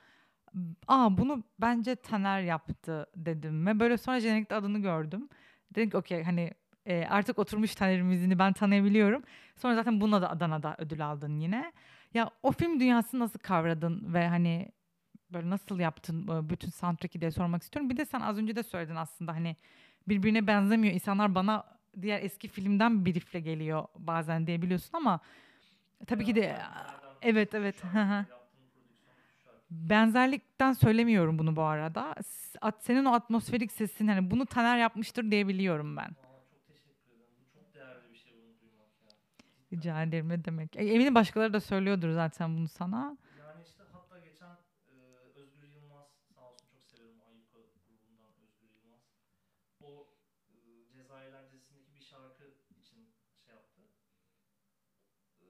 [0.89, 5.29] aa bunu bence Taner yaptı dedim ve böyle sonra jenerikte adını gördüm.
[5.75, 6.51] Dedim ki okey hani
[6.87, 9.23] e, artık oturmuş Taner'in ben tanıyabiliyorum.
[9.57, 11.73] Sonra zaten bununla da Adana'da ödül aldın yine.
[12.15, 14.73] Ya o film dünyasını nasıl kavradın ve hani
[15.31, 17.91] böyle nasıl yaptın e, bütün soundtrack'i diye sormak istiyorum.
[17.91, 19.57] Bir de sen az önce de söyledin aslında hani
[20.09, 20.95] birbirine benzemiyor.
[20.95, 21.65] İnsanlar bana
[22.03, 25.21] diğer eski filmden bir geliyor bazen diye biliyorsun ama
[26.07, 26.59] tabii ki de
[27.23, 27.81] evet evet.
[27.81, 28.05] şu hı hı.
[28.05, 29.58] şarkı, yaptığın prodüksiyon şu şarkı.
[29.71, 32.15] Benzerlikten söylemiyorum bunu bu arada.
[32.81, 36.17] Senin o atmosferik sesin hani bunu Taner yapmıştır diye biliyorum ben.
[38.13, 38.33] Şey.
[39.73, 40.77] Rica ederim ne demek.
[40.77, 43.17] E, Eminim başkaları da söylüyordur zaten bunu sana.
[43.49, 44.95] Yani işte hatta geçen e,
[45.35, 49.01] Özgür Yılmaz sağ olsun çok severim Ayyuka grubundan Özgür Yılmaz.
[49.83, 50.07] O
[50.51, 53.83] e, Cezayirler dizisindeki bir şarkı için şey yaptı.
[55.41, 55.47] E,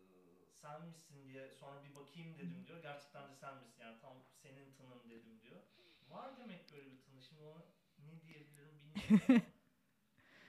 [0.62, 2.82] sen misin diye sonra bir bakayım dedim diyor.
[2.82, 3.77] Gerçekten de sen misin
[4.54, 5.62] senin tının dedim diyor.
[6.08, 7.22] Var demek böyle bir tını.
[7.22, 7.64] Şimdi ona
[7.98, 9.28] ne diyebilirim bilmiyorum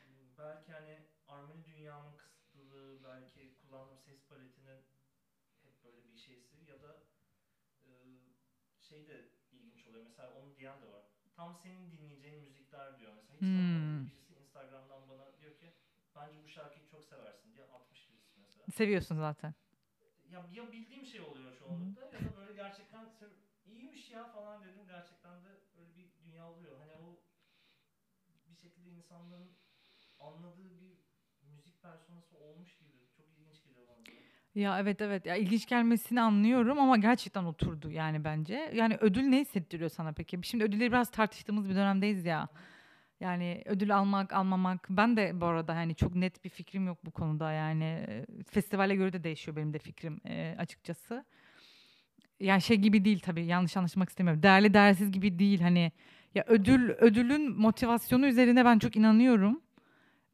[0.01, 4.67] e, belki hani armoni dünyamın kısıtlılığı, belki kullandığım ses paletinin
[5.63, 7.03] hep böyle bir şeysi ya da
[7.85, 7.89] e,
[8.79, 10.03] şey de ilginç oluyor.
[10.03, 11.03] Mesela onu diyen de var.
[11.35, 13.13] Tam senin dinleyeceğin müzikler diyor.
[13.13, 14.05] Mesela hiç Hmm.
[14.05, 15.73] birisi Instagram'dan bana diyor ki
[16.15, 18.67] bence bu şarkıyı çok seversin diye atmış birisi mesela.
[18.71, 19.53] Seviyorsun zaten.
[20.29, 23.05] Ya, ya bildiğim şey oluyor çoğunlukla ya da böyle gerçekten
[24.09, 24.87] iyiymiş ya falan dedim.
[24.87, 26.77] Gerçekten de öyle bir dünya oluyor.
[26.79, 27.19] Hani o
[28.49, 29.49] bir şekilde insanların
[30.19, 30.97] anladığı bir
[31.55, 32.89] müzik personası olmuş gibi.
[33.17, 34.03] Çok ilginç geliyor bana.
[34.55, 38.71] Ya evet evet ya ilginç gelmesini anlıyorum ama gerçekten oturdu yani bence.
[38.75, 40.39] Yani ödül ne hissettiriyor sana peki?
[40.43, 42.47] Şimdi ödülleri biraz tartıştığımız bir dönemdeyiz ya.
[43.19, 44.87] Yani ödül almak, almamak.
[44.89, 47.83] Ben de bu arada hani çok net bir fikrim yok bu konuda yani.
[47.85, 51.25] e, Festivale göre de değişiyor benim de fikrim e, açıkçası.
[52.39, 54.43] Yani şey gibi değil tabii yanlış anlaşılmak istemiyorum.
[54.43, 55.91] Değerli değersiz gibi değil hani.
[56.35, 59.61] Ya ödül ödülün motivasyonu üzerine ben çok inanıyorum.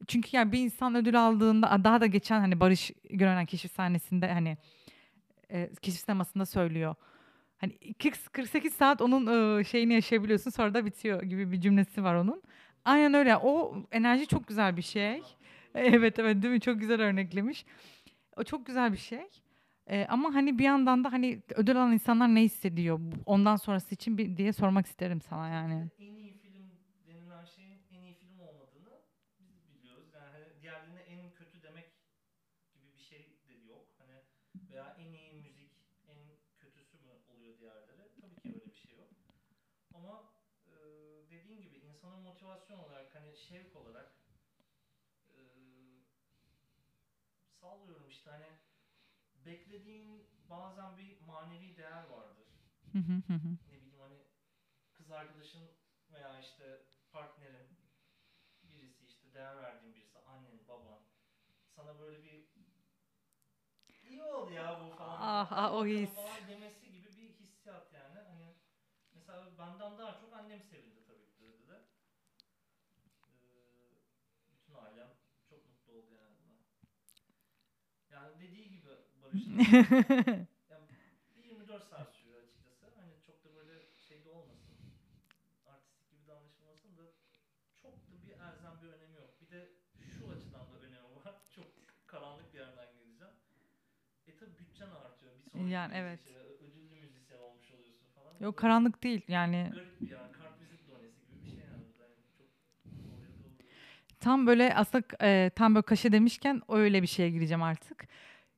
[0.06, 4.56] Çünkü yani bir insan ödül aldığında daha da geçen hani Barış Görenen keşif sahnesinde hani
[5.50, 6.94] e, keşif sinemasında söylüyor.
[7.58, 12.14] Hani 40, 48 saat onun e, şeyini yaşayabiliyorsun sonra da bitiyor gibi bir cümlesi var
[12.14, 12.42] onun.
[12.84, 13.36] Aynen öyle.
[13.36, 15.22] O enerji çok güzel bir şey.
[15.74, 16.60] Evet evet değil mi?
[16.60, 17.64] Çok güzel örneklemiş.
[18.36, 19.28] O çok güzel bir şey.
[19.90, 24.18] E, ama hani bir yandan da hani ödül alan insanlar ne hissediyor ondan sonrası için
[24.18, 25.90] bir diye sormak isterim sana yani.
[25.98, 28.98] En iyi film denilen şeyin en iyi film olmadığını
[29.76, 30.08] biliyoruz.
[30.14, 31.86] Yani hani diğerlerine en kötü demek
[32.74, 33.86] gibi bir şey de yok.
[33.98, 34.12] Hani
[34.70, 35.72] veya en iyi müzik
[36.08, 38.08] en kötüsü mü oluyor diğerleri?
[38.20, 39.08] Tabii ki öyle bir şey yok.
[39.94, 40.22] Ama
[40.66, 40.72] e,
[41.30, 44.12] dediğin gibi insanın motivasyon olarak hani şevk olarak
[45.30, 45.36] e,
[47.60, 48.46] sallıyorum işte hani
[49.46, 52.46] beklediğin bazen bir manevi değer vardır
[53.70, 54.18] ne bileyim hani
[54.92, 55.70] kız arkadaşın
[56.12, 56.82] veya işte
[57.12, 57.66] partnerin
[58.62, 60.98] birisi işte değer verdiğin birisi annen baban
[61.76, 62.46] sana böyle bir
[64.02, 66.10] iyi ol ya bu falan Ah, ah, o his.
[66.14, 68.54] falan demesi gibi bir hissiyat yani hani
[69.14, 71.80] mesela benden daha çok annem sevindi tabii ki de de.
[73.28, 73.90] Ee,
[74.52, 75.10] bütün ailem
[75.48, 76.56] çok mutlu oldu yani buna.
[78.10, 78.90] Yani dediği gibi
[80.70, 80.86] Yani
[81.36, 82.86] bir 24 saat sürüyor açıkçası.
[82.96, 83.74] Hani çok da böyle
[84.08, 84.76] şey de olmasın.
[85.66, 87.02] Artistik gibi de anlaşılmasın da
[87.82, 89.30] çok da bir elzem bir önemi yok.
[89.40, 89.68] Bir de
[90.18, 91.34] şu açıdan da önemi var.
[91.56, 91.66] Çok
[92.06, 93.32] karanlık bir yerden geleceğim.
[94.26, 95.32] E tabi bütçen artıyor.
[95.44, 96.20] Bir sonraki Yani evet.
[96.24, 96.38] şeye,
[96.70, 98.30] ödüllü müzisyen olmuş oluyorsun falan.
[98.32, 99.70] Yok Böyle karanlık değil yani.
[99.74, 101.84] Garip bir yani kartvizit donesi gibi bir şey yani.
[102.00, 102.46] Yani çok
[103.14, 103.52] oraya doğru.
[104.20, 108.08] Tam böyle aslında e, tam böyle kaşe demişken öyle bir şeye gireceğim artık.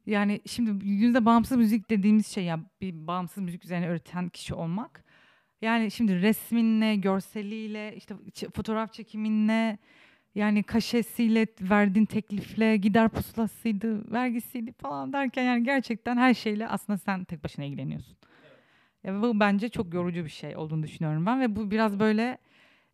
[0.08, 5.04] Yani şimdi günümüzde bağımsız müzik dediğimiz şey ya bir bağımsız müzik üzerine öğreten kişi olmak.
[5.62, 8.14] Yani şimdi resminle, görseliyle, işte
[8.54, 9.78] fotoğraf çekiminle,
[10.34, 17.24] yani kaşesiyle, verdiğin teklifle, gider pusulasıydı, vergisiydi falan derken yani gerçekten her şeyle aslında sen
[17.24, 18.16] tek başına ilgileniyorsun.
[19.04, 22.38] Ya bu bence çok yorucu bir şey olduğunu düşünüyorum ben ve bu biraz böyle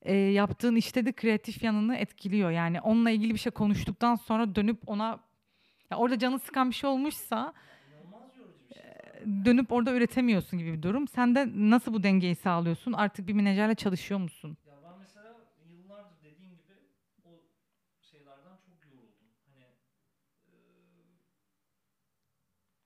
[0.02, 2.50] e, yaptığın işte de kreatif yanını etkiliyor.
[2.50, 5.23] Yani onunla ilgili bir şey konuştuktan sonra dönüp ona
[5.94, 7.52] ya orada canı sıkan bir şey olmuşsa
[8.00, 8.44] zaten.
[9.44, 11.08] dönüp orada üretemiyorsun gibi bir durum.
[11.08, 12.92] Sen de nasıl bu dengeyi sağlıyorsun?
[12.92, 14.58] Artık bir menajerle çalışıyor musun?
[14.72, 15.28] Ya ben mesela
[15.68, 16.72] yıllardır dediğin gibi
[17.22, 19.28] o şeylerden çok yoruldum.
[19.50, 19.66] Hani
[20.46, 20.82] eee,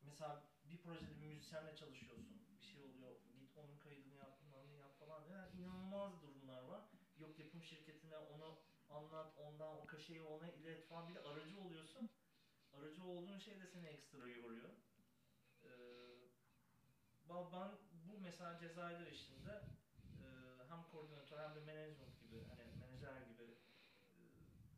[0.03, 2.27] mesela bir projede bir müzisyenle çalışıyorsun.
[2.59, 3.15] Bir şey oluyor.
[3.41, 4.33] Git onun kaydını yap,
[4.65, 5.23] ne yap falan.
[5.23, 6.83] Yani inanılmaz durumlar var.
[7.19, 11.09] Yok yapım şirketine onu anlat, ondan o kaşeyi ona ilet falan.
[11.09, 12.11] Bir de aracı oluyorsun.
[12.79, 14.69] Aracı olduğun şey de seni ekstra yoruyor.
[17.29, 17.71] Ba- ben
[18.07, 19.63] bu mesela Cezayirler işinde
[20.23, 20.27] e,
[20.69, 23.43] hem koordinatör hem de management gibi hani menajer gibi
[24.13, 24.19] e,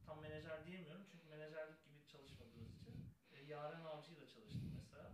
[0.07, 2.95] tam menajer diyemiyorum çünkü menajerlik gibi çalışmadığımız için
[3.33, 5.13] e, Yaren Avcı'yla çalıştım mesela.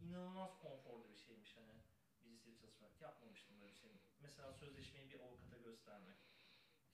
[0.00, 1.72] inanılmaz konforlu bir şeymiş hani
[2.24, 3.00] bilgisayar çalışmak.
[3.00, 3.90] Yapmamıştım böyle bir şey.
[4.20, 6.16] Mesela sözleşmeyi bir avukata göstermek.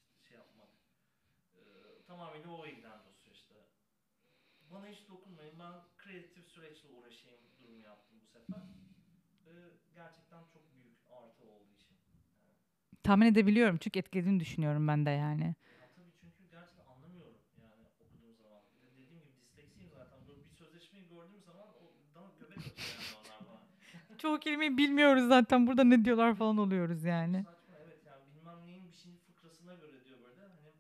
[0.07, 0.69] işte şey yapmak.
[1.55, 3.08] Ee, tamamıyla o ilgilendi.
[4.73, 5.59] Bana hiç dokunmayın.
[5.59, 8.63] Ben kreatif süreçle uğraşayım durumu yaptım bu sefer.
[9.47, 9.51] Ee,
[9.95, 11.97] gerçekten çok büyük artı olduğu için.
[13.03, 15.55] Tahmin edebiliyorum çünkü etkilediğini düşünüyorum ben de yani.
[15.81, 18.63] Ya tabii çünkü gerçekten anlamıyorum yani okuduğum zaman.
[18.83, 20.19] Dediğim gibi disleksiyim zaten.
[20.29, 23.61] Böyle bir sözleşmeyi gördüğüm zaman o bana göbek atıyor yani onlar bana.
[24.19, 27.47] Çoğu kelimeyi bilmiyoruz zaten burada ne diyorlar falan oluyoruz yani.
[27.47, 30.73] Saçma evet yani bilmem neyin bir şeyin fıkrasına göre diyor böyle hani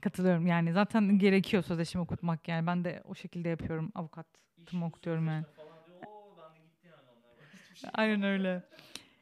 [0.00, 4.26] Katılıyorum yani zaten gerekiyor sözleşme okutmak yani ben de o şekilde yapıyorum avukat.
[4.56, 5.44] iş Tım okutuyorum yani.
[6.84, 8.62] yani şey Aynen öyle.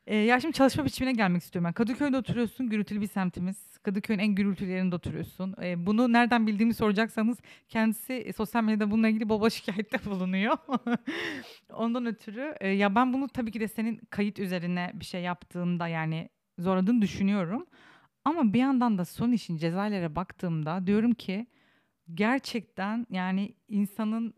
[0.06, 1.72] Ee, ya şimdi çalışma biçimine gelmek istiyorum ben.
[1.72, 3.78] Kadıköy'de oturuyorsun, gürültülü bir semtimiz.
[3.78, 5.54] Kadıköy'ün en gürültülü yerinde oturuyorsun.
[5.62, 10.56] Ee, bunu nereden bildiğimi soracaksanız kendisi e, sosyal medyada bununla ilgili baba şikayette bulunuyor.
[11.72, 15.88] Ondan ötürü e, ya ben bunu tabii ki de senin kayıt üzerine bir şey yaptığında
[15.88, 17.66] yani zorladığını düşünüyorum.
[18.26, 21.46] Ama bir yandan da son işin Cezayir'e baktığımda diyorum ki
[22.14, 24.34] gerçekten yani insanın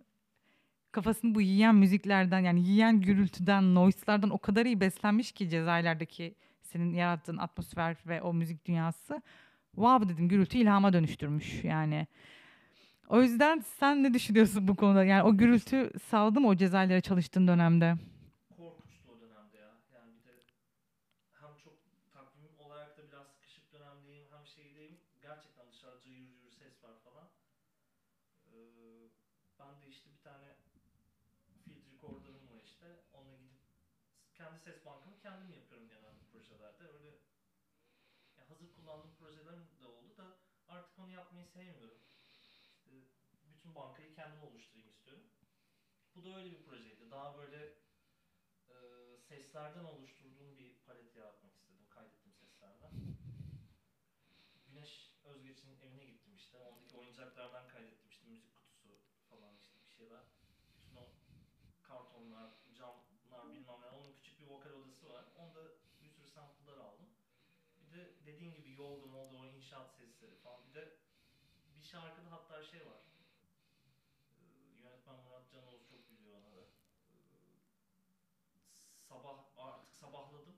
[0.93, 6.95] kafasını bu yiyen müziklerden yani yiyen gürültüden, noise'lardan o kadar iyi beslenmiş ki Cezayir'deki senin
[6.95, 9.23] yarattığın atmosfer ve o müzik dünyası.
[9.75, 12.07] Wow dedim gürültü ilhama dönüştürmüş yani.
[13.09, 15.05] O yüzden sen ne düşünüyorsun bu konuda?
[15.05, 17.95] Yani o gürültü sağladı mı o Cezayir'e çalıştığın dönemde?
[18.57, 19.71] korkunçtu o dönemde ya.
[19.95, 20.35] Yani bir de
[21.41, 21.75] hem çok
[22.13, 24.97] takvim olarak da biraz sıkışık dönemdeyim hem şeydeyim.
[25.23, 27.29] Gerçekten dışarıda cayır cayır ses var falan.
[28.53, 28.57] Ee,
[29.59, 30.49] ben de işte bir tane
[31.65, 32.87] field recorder'ım var işte.
[33.17, 33.63] Onunla gidip
[34.39, 36.85] kendi ses bankımı kendim yapıyorum genelde projelerde.
[36.95, 37.11] Öyle
[38.37, 40.27] ya hazır kullandığım projelerim de oldu da
[40.69, 42.01] artık onu yapmayı sevmiyorum.
[43.45, 45.25] Bütün bankayı kendim oluşturayım istiyorum.
[46.15, 47.11] Bu da öyle bir projeydi.
[47.11, 47.75] Daha böyle
[48.69, 48.77] e,
[49.29, 51.87] seslerden oluşturduğum bir palet yaratmak istedim.
[51.91, 52.91] Kaydettim seslerden.
[54.67, 56.59] Güneş Özgeç'in evine gittim işte.
[56.59, 58.99] Ondaki oyuncaklardan kaydettim işte müzik kutusu
[59.29, 60.23] falan işte bir şeyler.
[60.77, 61.09] Bütün o
[61.83, 63.87] kartonlar, camlar bilmem ne.
[63.87, 65.25] Onun küçük bir vokal odası var.
[65.37, 65.61] Onda
[66.03, 67.07] bir sürü sample'lar aldım.
[67.83, 70.69] Bir de dediğin gibi yolda molda o inşaat sesleri falan.
[70.69, 70.99] Bir de
[71.78, 73.01] bir şarkıda hatta şey var.
[74.31, 74.45] Ee,
[74.83, 76.63] yönetmen Murat Canoğlu çok biliyor ona da.
[77.11, 77.17] Ee,
[79.09, 80.57] sabah artık sabahladım.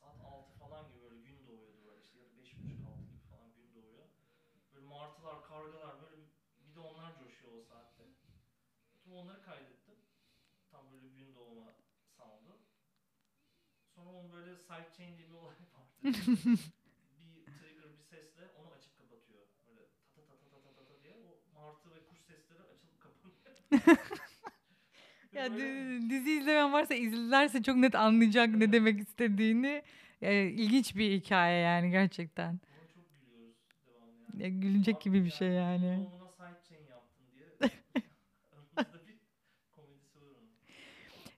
[0.00, 3.52] Saat 6 falan gibi böyle gün doğuyordu böyle işte ya da 5.30 6 gibi falan
[3.54, 4.06] gün doğuyor.
[4.74, 6.16] Böyle martılar, kargalar böyle
[6.60, 8.04] bir, de onlar coşuyor o saatte.
[9.02, 9.96] Tüm onları kaydettim.
[10.70, 11.72] Tam böyle gün doğuma
[12.16, 12.58] sound'u.
[13.94, 16.18] Sonra onun böyle sidechain diye bir olay vardı.
[17.20, 19.46] bir trigger bir sesle onu açıp kapatıyor.
[19.66, 23.00] Böyle ta ta ta ta ta ta ta diye o martı ve kuş sesleri açılıp
[23.00, 23.44] kapanıyor.
[23.44, 23.54] Ve
[25.32, 25.56] Ya
[26.10, 29.82] dizi izleyen varsa izlerse çok net anlayacak ne demek istediğini.
[30.22, 32.60] Ee, ilginç bir hikaye yani gerçekten.
[34.34, 36.06] Ya, gülecek Abi gibi bir şey yani.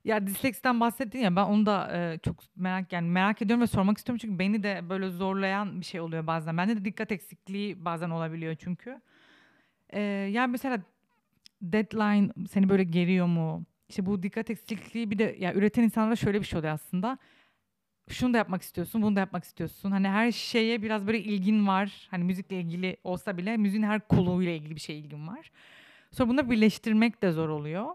[0.05, 3.99] Ya disleksiden bahsettin ya ben onu da e, çok merak yani merak ediyorum ve sormak
[3.99, 6.57] istiyorum çünkü beni de böyle zorlayan bir şey oluyor bazen.
[6.57, 9.01] Bende de dikkat eksikliği bazen olabiliyor çünkü.
[9.91, 10.79] Ee, yani mesela
[11.63, 13.65] deadline seni böyle geriyor mu?
[13.89, 17.19] İşte bu dikkat eksikliği bir de ya üreten insanlara şöyle bir şey oluyor aslında.
[18.09, 19.91] Şunu da yapmak istiyorsun, bunu da yapmak istiyorsun.
[19.91, 22.09] Hani her şeye biraz böyle ilgin var.
[22.11, 25.51] Hani müzikle ilgili olsa bile müziğin her koluyla ilgili bir şeye ilgin var.
[26.11, 27.87] Sonra bunları birleştirmek de zor oluyor.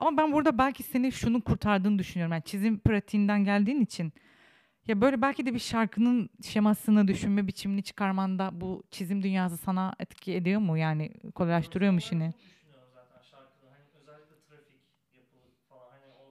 [0.00, 2.32] Ama ben burada belki seni şunu kurtardığını düşünüyorum.
[2.32, 4.12] Yani çizim pratiğinden geldiğin için.
[4.86, 10.34] Ya böyle belki de bir şarkının şemasını, düşünme biçimini çıkarmanda bu çizim dünyası sana etki
[10.34, 10.78] ediyor mu?
[10.78, 12.32] Yani kolaylaştırıyor mu işini?
[12.32, 13.66] Çok düşünüyorum zaten şarkıda.
[13.74, 14.80] Hani özellikle trafik
[15.16, 16.24] yapılı falan hani o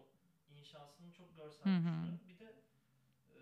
[0.60, 2.19] inşasını çok görsel Hı hı.
[2.27, 2.56] Bir de
[3.36, 3.41] e,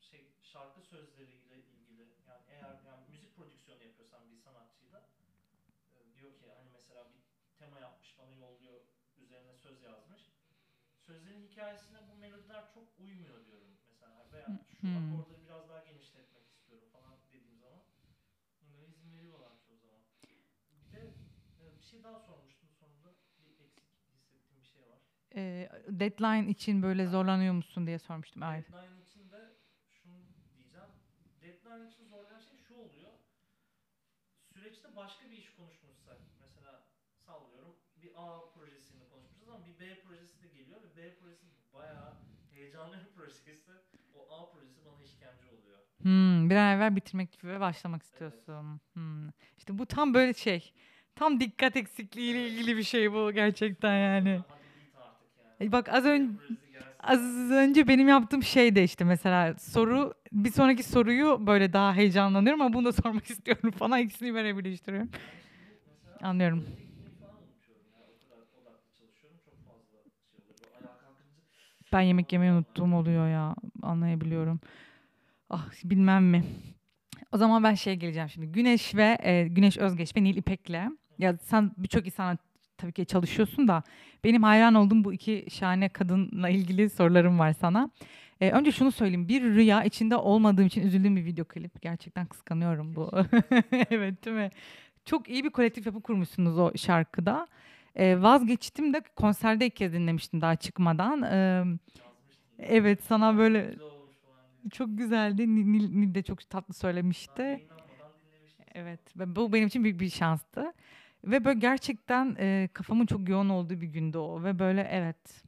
[0.00, 5.08] şey şarkı sözleriyle ilgili yani eğer yani müzik prodüksiyonu yapıyorsan bir sanatçıyla
[5.94, 7.20] e, diyor ki hani mesela bir
[7.58, 8.80] tema yapmış bana yolluyor
[9.16, 10.20] üzerine söz yazmış.
[10.98, 14.96] Sözlerin hikayesine bu melodiler çok uymuyor diyorum mesela veya şu Hmm.
[14.96, 17.82] akorları biraz daha genişletmek istiyorum falan dediğim zaman
[18.60, 20.00] bunlara izin veriyorlar çoğu zaman.
[20.70, 21.14] Bir de
[21.60, 24.82] e, bir şey daha sormuştum sonunda bir eksik hissettiğim bir şey
[25.36, 28.42] Ee, deadline için böyle zorlanıyor musun diye sormuştum.
[28.42, 29.56] Deadline için de
[29.90, 30.14] şunu
[30.56, 30.86] diyeceğim.
[31.42, 33.10] Deadline için zorlayan şey şu oluyor.
[34.54, 36.84] Süreçte başka bir iş konuşmuşsak mesela
[37.26, 42.12] sallıyorum bir A projesini konuşmuşuz ama bir B projesi de geliyor ve B projesi bayağı
[42.50, 43.72] heyecanlı bir projesi.
[44.14, 45.78] O A projesi bana işkence oluyor.
[46.02, 48.80] Hmm, bir an evvel bitirmek ve başlamak istiyorsun.
[48.94, 49.28] Hmm.
[49.58, 50.72] İşte bu tam böyle şey.
[51.14, 54.30] Tam dikkat eksikliğiyle ilgili bir şey bu gerçekten yani.
[54.30, 54.65] Hadi E,
[55.60, 56.32] Bak az önce
[57.00, 62.60] az önce benim yaptığım şey de işte mesela soru bir sonraki soruyu böyle daha heyecanlanıyorum
[62.60, 65.10] ama bunu da sormak istiyorum falan ikisini böyle birleştiriyorum.
[66.22, 66.64] Anlıyorum.
[71.92, 74.60] Ben yemek yemeyi unuttuğum oluyor ya anlayabiliyorum.
[75.50, 76.44] Ah bilmem mi.
[77.32, 78.46] O zaman ben şeye geleceğim şimdi.
[78.46, 80.90] Güneş ve e, Güneş Özgeç ve Nil İpek'le.
[81.18, 82.36] Ya sen birçok insana
[82.78, 83.82] tabii ki çalışıyorsun da
[84.24, 87.90] benim hayran olduğum bu iki şahane kadınla ilgili sorularım var sana.
[88.40, 89.28] E, önce şunu söyleyeyim.
[89.28, 91.82] Bir rüya içinde olmadığım için üzüldüğüm bir video klip.
[91.82, 93.10] Gerçekten kıskanıyorum bu.
[93.90, 94.50] evet değil mi?
[95.04, 97.46] Çok iyi bir kolektif yapı kurmuşsunuz o şarkıda.
[97.94, 101.22] E, vazgeçtim de konserde ilk kez dinlemiştim daha çıkmadan.
[101.22, 102.04] E, yazmıştım.
[102.58, 103.74] evet sana böyle
[104.72, 105.54] çok güzeldi.
[105.54, 107.66] Nil, Nil, de çok tatlı söylemişti.
[108.74, 110.72] Evet ve bu benim için büyük bir şanstı.
[111.26, 114.44] Ve böyle gerçekten e, kafamın çok yoğun olduğu bir gündü o.
[114.44, 115.44] Ve böyle evet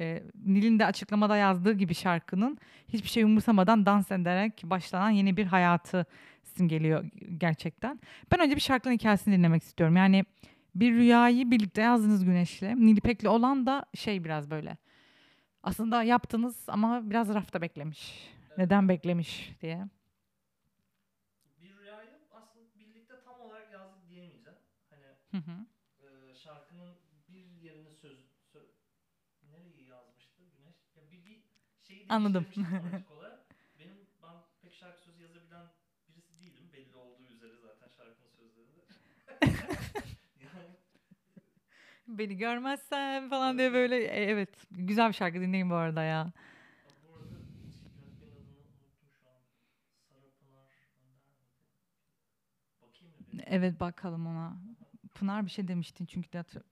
[0.00, 2.58] e, Nil'in de açıklamada yazdığı gibi şarkının
[2.88, 6.06] hiçbir şey umursamadan dans ederek başlanan yeni bir hayatı
[6.42, 7.04] simgeliyor
[7.38, 8.00] gerçekten.
[8.32, 9.96] Ben önce bir şarkının hikayesini dinlemek istiyorum.
[9.96, 10.24] Yani
[10.74, 12.62] bir rüyayı birlikte yazdınız Güneş'le.
[12.62, 14.76] Nil İpek'le olan da şey biraz böyle.
[15.62, 18.28] Aslında yaptınız ama biraz rafta beklemiş.
[18.58, 19.84] Neden beklemiş diye.
[21.62, 24.58] Bir rüyayı aslında birlikte tam olarak yazdık diyemeyeceğim.
[24.90, 25.66] Hani Hı hı.
[26.00, 26.98] e, şarkının
[27.28, 28.18] bir yerini söz,
[28.54, 28.72] sö-
[29.50, 30.76] nereyi yazmıştı Güneş?
[30.96, 31.42] Ya bir,
[31.80, 32.46] şeyi Anladım.
[33.08, 33.56] olarak.
[33.78, 35.62] Benim ben pek şarkı sözü yazabilen
[36.08, 36.72] birisi değilim.
[36.72, 38.80] Belli olduğu üzere zaten şarkının sözlerinde.
[40.40, 40.76] yani
[42.08, 46.32] Beni görmezsen falan diye böyle e, evet güzel bir şarkı dinleyin bu arada ya.
[53.46, 54.56] Evet bakalım ona.
[55.18, 56.62] Pınar bir şey demiştin çünkü de hatır-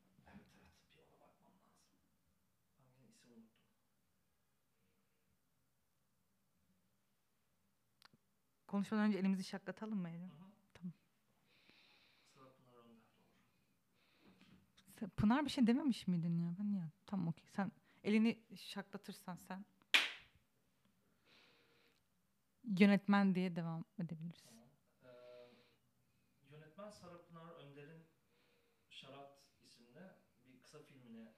[8.67, 10.29] konuşmadan önce elimizi şaklatalım mı Eylül?
[10.75, 10.93] Tamam.
[15.17, 16.55] Pınar bir şey dememiş miydin ya?
[16.59, 17.47] Ben ya tamam okey.
[17.47, 17.73] Sen
[18.05, 19.65] elini şaklatırsan sen
[22.79, 24.43] yönetmen diye devam edebiliriz.
[24.49, 24.69] Tamam.
[25.05, 25.09] Ee,
[26.51, 27.96] yönetmen Sara Pınar Önder'in
[29.07, 30.11] Şarat isimli
[30.47, 31.35] bir kısa filmine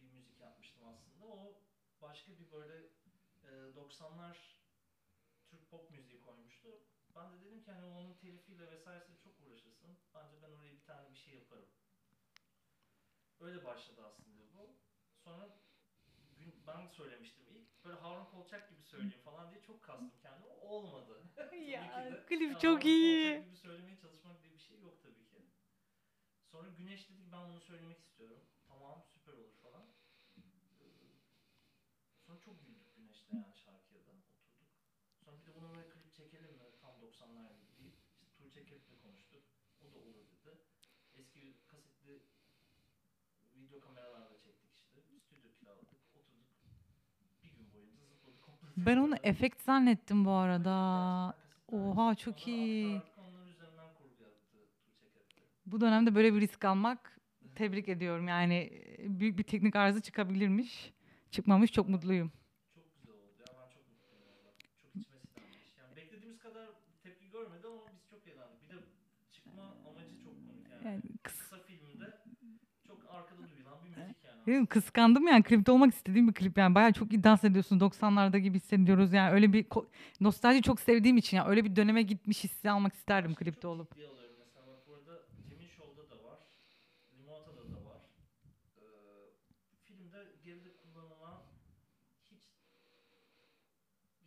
[0.00, 1.24] bir müzik yapmıştım aslında.
[1.24, 1.60] O
[2.00, 2.74] başka bir böyle
[3.44, 4.36] e, 90'lar
[5.46, 6.68] Türk pop müziği koymuştu.
[7.16, 9.98] Ben de dedim ki hani onun telifiyle vesairesiyle çok uğraşırsın.
[10.14, 11.66] Bence ben oraya bir tane bir şey yaparım.
[13.40, 14.76] Öyle başladı aslında bu.
[15.24, 15.48] Sonra
[16.36, 17.84] gün, ben söylemiştim ilk.
[17.84, 20.46] Böyle Harun Kolçak gibi söyleyeyim falan diye çok kastım kendimi.
[20.46, 21.22] Olmadı.
[21.36, 22.24] De.
[22.26, 23.32] klip Ya çok Harun iyi.
[23.32, 25.44] Kolçak gibi söylemeye çalışmak diye bir şey yok tabii ki.
[26.54, 28.40] Sonra Güneş dedi ki ben bunu söylemek istiyorum.
[28.68, 29.84] Tamam süper olur falan.
[30.36, 30.42] Ee,
[32.26, 34.68] Sonra çok güldük Güneş'le yani şarkıya da oturduk.
[35.24, 39.02] Sonra bir de buna böyle klip çekelim mi tam 90'lar gibi deyip işte Tuğçe Kep'le
[39.02, 39.42] konuştuk.
[39.80, 40.58] O da olur dedi.
[41.14, 42.22] Eski kasetli
[43.56, 45.00] video kameralarla çektik işte.
[45.20, 45.92] Stüdyo kiraladık.
[46.14, 46.48] Oturduk.
[47.44, 48.76] Bir gün boyunca zıpladık.
[48.76, 50.74] Ben onu efekt zannettim bu arada.
[51.68, 52.96] Oha çok iyi.
[52.96, 55.42] Artık onlar üzerinden kurgu yaptı Tuğçe Kep'te.
[55.66, 57.18] Bu dönemde böyle bir risk almak
[57.54, 58.28] tebrik ediyorum.
[58.28, 58.54] Yani
[58.98, 60.92] e, büyük bir teknik arıza çıkabilirmiş.
[61.30, 62.32] Çıkmamış çok mutluyum.
[62.74, 64.24] Çok güzel oldu ya ben çok mutluyum.
[64.82, 65.18] Çok içime.
[65.78, 66.68] Yani beklediğimiz kadar
[67.02, 68.62] tepki görmedi ama biz çok eğlendik.
[68.62, 68.80] Bir de
[69.32, 70.84] çıkma amacı çok komik yani.
[70.84, 72.04] Yani kıs Kısa filmde
[72.86, 74.46] çok arkada duyulan bir müzik yani.
[74.46, 74.66] Değil mi?
[74.66, 79.12] Kıskandım yani klipte olmak istediğim bir klip yani bayağı çok dans ediyorsun 90'larda gibi hissediyoruz
[79.12, 79.86] yani öyle bir ko-
[80.20, 83.92] nostalji çok sevdiğim için yani öyle bir döneme gitmiş hissi almak isterdim klipte olup.
[83.92, 86.38] alıyorum mesela bak burada Cemil Show'da da var.
[87.18, 88.00] Limonata'da da var.
[88.76, 88.82] Ee,
[89.86, 91.36] filmde geride kullanılan
[92.30, 92.42] hiç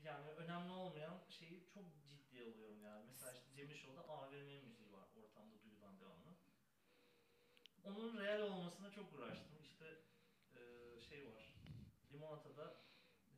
[0.06, 3.04] yani önemli olmayan şeyi çok ciddiye alıyorum yani.
[3.10, 6.32] Mesela işte Cemil Show'da AVM müziği var ortamda duyulan devamlı.
[7.90, 9.58] Onun real olmasına çok uğraştım.
[9.64, 9.86] İşte
[10.56, 10.62] e,
[11.10, 11.44] şey var.
[12.14, 12.74] Limonata'da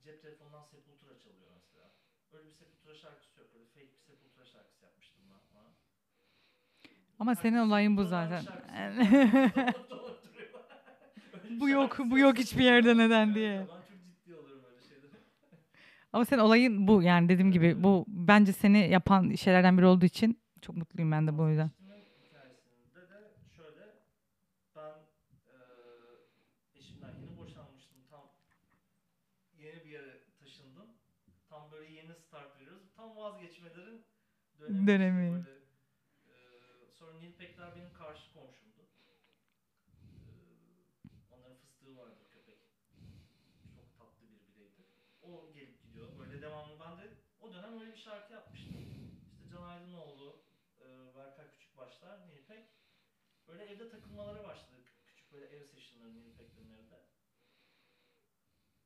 [0.03, 1.85] cep telefonundan Sepultura çalıyor mesela.
[2.33, 3.49] Öyle bir Sepultura şarkısı yok.
[3.55, 5.65] Öyle fake bir Sepultura şarkısı yapmıştım ben ona.
[7.19, 8.43] Ama senin Herkes olayın bu zaten.
[11.59, 13.59] Bu yok, bu yok hiçbir yerde neden diye.
[13.59, 15.11] Ben çok ciddi alıyorum öyle şeyleri.
[16.13, 20.41] Ama senin olayın bu yani dediğim gibi bu bence seni yapan şeylerden biri olduğu için
[20.61, 21.71] çok mutluyum ben de bu yüzden.
[34.60, 34.88] dönemi.
[34.88, 35.45] dönemi.
[35.45, 35.60] Böyle,
[36.28, 38.82] e, sonra Nilpekler benim karşı komşumdu.
[40.01, 40.32] E,
[41.32, 42.57] onların fıstığı vardı köpek.
[43.76, 44.82] Çok tatlı bir bireydi.
[45.22, 46.20] O gelip gidiyor.
[46.20, 48.76] Böyle devamlı ben de o dönem öyle bir şarkı yapmıştım.
[49.32, 50.41] İşte Can Aydınoğlu,
[50.82, 52.66] e, Berkay Küçükbaşlar, Nilpek.
[53.47, 54.93] Böyle evde takılmalara başladık.
[55.07, 56.99] Küçük böyle ev session'ları Nilpek'lerin evde.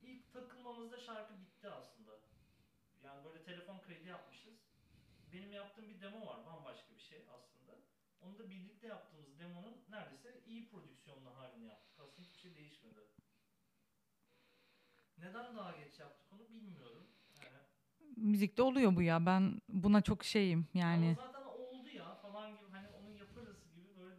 [0.02, 2.20] İlk takılmamızda şarkı bitti aslında.
[3.04, 4.73] Yani böyle telefon kredi yapmışız.
[5.34, 7.80] Benim yaptığım bir demo var, bambaşka bir şey aslında.
[8.22, 12.00] Onu da birlikte yaptığımız demonun neredeyse iyi prodüksiyonlu halini yaptık.
[12.00, 13.00] Aslında hiçbir şey değişmedi.
[15.18, 17.08] Neden daha geç yaptık onu bilmiyorum.
[17.44, 17.58] Yani,
[18.18, 19.26] Müzikte oluyor bu ya.
[19.26, 21.18] Ben buna çok şeyim yani.
[21.20, 24.16] Ama zaten oldu ya falan gibi hani onu yaparız gibi böyle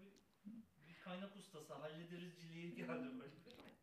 [0.47, 0.53] bir,
[0.89, 3.35] bir kaynak ustası hallederizciliği geldi böyle.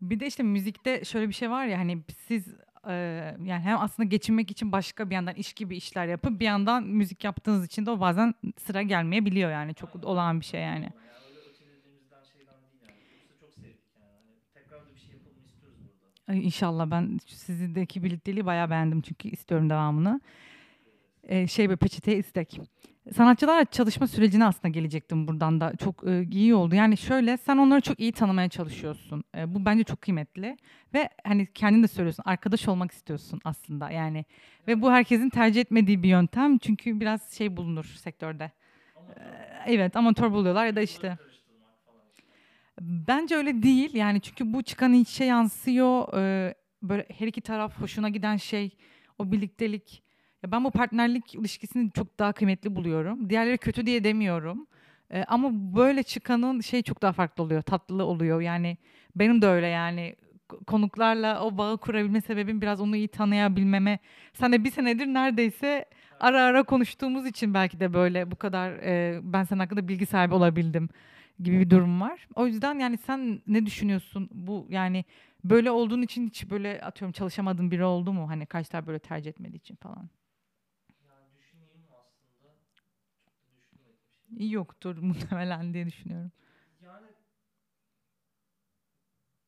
[0.01, 2.55] Bir de işte müzikte şöyle bir şey var ya hani siz
[2.87, 2.93] e,
[3.45, 7.23] yani hem aslında geçinmek için başka bir yandan iş gibi işler yapıp bir yandan müzik
[7.23, 10.07] yaptığınız için de o bazen sıra gelmeyebiliyor yani çok Aynen.
[10.07, 10.89] olağan bir şey yani.
[10.89, 11.01] Hani
[13.61, 13.75] şey.
[16.27, 20.21] Ay, İnşallah ben sizdeki birlikteliği bayağı beğendim çünkü istiyorum devamını.
[21.23, 22.59] Ee, şey böyle peçeteye istek.
[23.09, 25.73] Sanatçılarla çalışma sürecine aslında gelecektim buradan da.
[25.75, 26.75] Çok e, iyi oldu.
[26.75, 29.23] Yani şöyle sen onları çok iyi tanımaya çalışıyorsun.
[29.37, 30.57] E, bu bence çok kıymetli.
[30.93, 34.25] Ve hani kendin de söylüyorsun arkadaş olmak istiyorsun aslında yani.
[34.67, 36.57] Ve bu herkesin tercih etmediği bir yöntem.
[36.57, 38.51] Çünkü biraz şey bulunur sektörde.
[38.95, 41.17] Ama Ee, Evet amatör buluyorlar ya da işte.
[42.81, 46.17] Bence öyle değil yani çünkü bu çıkan içe yansıyor.
[46.17, 48.77] Ee, böyle her iki taraf hoşuna giden şey
[49.19, 50.03] o birliktelik.
[50.43, 53.29] Ya ben bu partnerlik ilişkisini çok daha kıymetli buluyorum.
[53.29, 54.67] Diğerleri kötü diye demiyorum.
[55.11, 58.41] Ee, ama böyle çıkanın şey çok daha farklı oluyor, tatlı oluyor.
[58.41, 58.77] Yani
[59.15, 60.15] benim de öyle yani
[60.67, 63.99] konuklarla o bağı kurabilme sebebim biraz onu iyi tanıyabilmeme.
[64.33, 65.85] Sen de bir senedir neredeyse
[66.19, 70.33] ara ara konuştuğumuz için belki de böyle bu kadar e, ben senin hakkında bilgi sahibi
[70.33, 70.89] olabildim
[71.39, 72.27] gibi bir durum var.
[72.35, 75.05] O yüzden yani sen ne düşünüyorsun bu yani
[75.43, 78.29] böyle olduğun için hiç böyle atıyorum çalışamadığın biri oldu mu?
[78.29, 80.09] Hani kaç tane böyle tercih etmediği için falan.
[81.07, 82.49] Yani düşüneyim aslında.
[82.75, 82.87] Çok
[83.27, 83.89] da düşünmedim şimdi.
[84.20, 86.31] İyi yoktur muhtemelen diye düşünüyorum.
[86.79, 87.07] Yani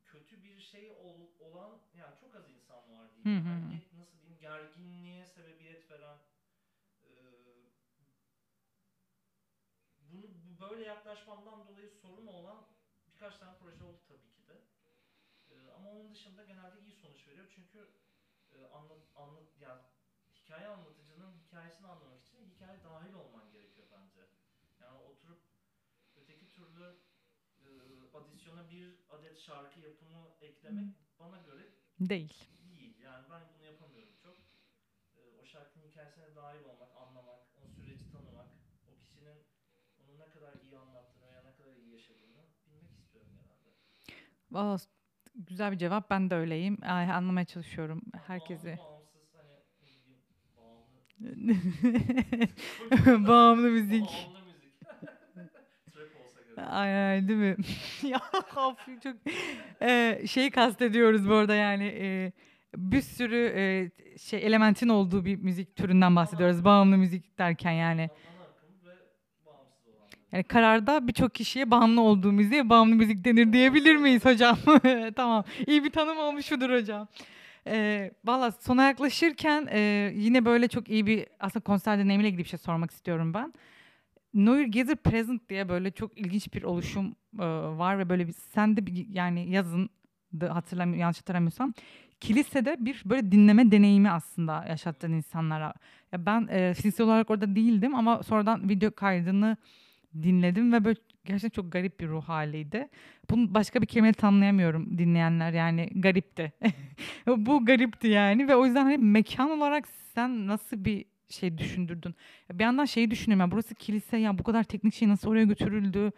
[0.06, 3.34] kötü bir şey ol- olan yani çok az insan var diyeyim.
[3.34, 3.82] hı Yani hı.
[3.94, 6.18] nasıl diyeyim gerginliğe sebebiyet veren
[7.04, 7.72] eee,
[10.10, 12.66] bunu bu böyle yaklaşmamdan dolayı sorun olan
[13.08, 14.62] birkaç tane proje oldu tabii ki de.
[15.50, 17.90] Eee, ama onun dışında genelde iyi sonuç veriyor çünkü
[18.52, 19.82] eee, anlat anlat yani
[20.36, 24.22] hikaye anlatıcının hikayesini anlamak için hikaye dahil olman gerekiyor bence.
[24.82, 25.42] Yani oturup
[26.16, 26.88] öteki türlü
[27.66, 27.70] e,
[28.18, 31.64] adisyona bir adet şarkı yapımı eklemek bana göre
[31.99, 32.34] Değil.
[32.72, 32.97] değil.
[33.03, 34.36] Yani ben bunu yapamıyorum çok.
[35.18, 38.47] E, o şarkının hikayesine dahil olmak, anlamak, o süreci tanımak,
[38.88, 39.38] o kişinin
[39.99, 43.70] onu ne kadar iyi anlattığını veya ne kadar iyi yaşadığını bilmek istiyorum genelde.
[44.51, 44.78] Valla
[45.36, 46.09] güzel bir cevap.
[46.09, 46.78] Ben de öyleyim.
[46.82, 48.80] Ay, anlamaya çalışıyorum herkesi.
[48.80, 49.07] Bağımlı,
[50.57, 51.47] bağımsız hani
[52.97, 53.28] bağımlı.
[53.28, 54.09] Bağımlı müzik.
[54.11, 54.74] Bağımlı müzik.
[55.93, 56.43] Trap olsa gerek.
[56.58, 57.56] Aynen değil mi?
[58.04, 58.22] ya
[58.56, 58.78] çok
[59.82, 62.32] Ee, şeyi kastediyoruz bu arada yani e,
[62.76, 66.66] bir sürü e, şey elementin olduğu bir müzik türünden bahsediyoruz.
[66.66, 68.10] Bağımlı müzik derken yani.
[70.32, 74.58] Yani kararda birçok kişiye bağımlı olduğu müziğe bağımlı müzik denir diyebilir miyiz hocam?
[75.16, 75.43] tamam.
[75.68, 77.08] İyi bir tanım olmuş mudur hocam?
[77.68, 82.49] Ee, Valla sona yaklaşırken e, yine böyle çok iyi bir aslında konser deneyimiyle ilgili bir
[82.49, 83.54] şey sormak istiyorum ben.
[84.34, 87.46] Know Your Gather Present diye böyle çok ilginç bir oluşum e,
[87.78, 89.90] var ve böyle bir sen de bir, yani yazın
[90.42, 91.74] hatırlamıyorum yanlış hatırlamıyorsam
[92.24, 95.74] kilisede bir böyle dinleme deneyimi aslında yaşattığın insanlara.
[96.12, 99.58] Ya ben e, fiziksel olarak orada değildim ama sonradan video kaydını
[100.22, 102.90] dinledim ve böyle gerçekten çok garip bir ruh haliydi.
[103.30, 106.54] Bunu başka bir kelimeyle tanımlayamıyorum dinleyenler yani garipti.
[107.28, 112.16] Bu garipti yani ve o yüzden hani mekan olarak sen nasıl bir şey düşündürdün?
[112.54, 116.12] Bir yandan şeyi düşünüyorum ya burası kilise ya bu kadar teknik şey nasıl oraya götürüldü?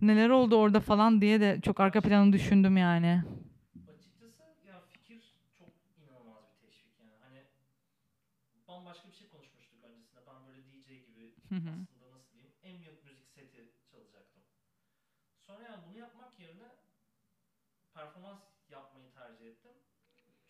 [0.00, 3.22] Neler oldu orada falan diye de çok arka planı düşündüm yani.
[3.94, 5.20] Açıkçası ya fikir
[5.58, 5.68] çok
[5.98, 7.16] inanılmaz bir teşvik yani.
[7.24, 7.40] Hani
[8.68, 10.20] bambaşka bir şey konuşmuştuk öncesinde.
[10.28, 11.72] Ben böyle DJ gibi Hı hı.
[11.84, 13.60] aslında nasıl diyeyim ambient müzik seti
[13.90, 14.42] çalacaktım.
[15.46, 16.68] Sonra yani bunu yapmak yerine
[17.94, 19.76] performans yapmayı tercih ettim.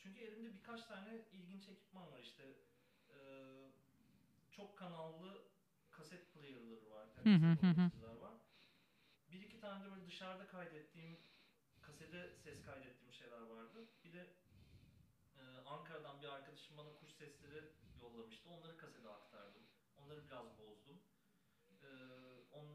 [0.03, 2.20] Çünkü elimde birkaç tane ilginç ekipman var
[4.61, 5.43] çok kanallı
[5.91, 7.09] kaset player'ları var.
[7.27, 8.35] Oynatıcılar var.
[9.31, 11.19] Bir iki tane de böyle dışarıda kaydettiğim,
[11.81, 13.89] kasede ses kaydettiğim şeyler vardı.
[14.05, 14.37] Bir de
[15.37, 17.65] e, Ankara'dan bir arkadaşım bana kuş sesleri
[18.01, 18.49] yollamıştı.
[18.49, 19.63] Onları kasede aktardım.
[19.97, 21.01] Onları biraz bozdum.
[21.83, 21.89] E,
[22.51, 22.67] on,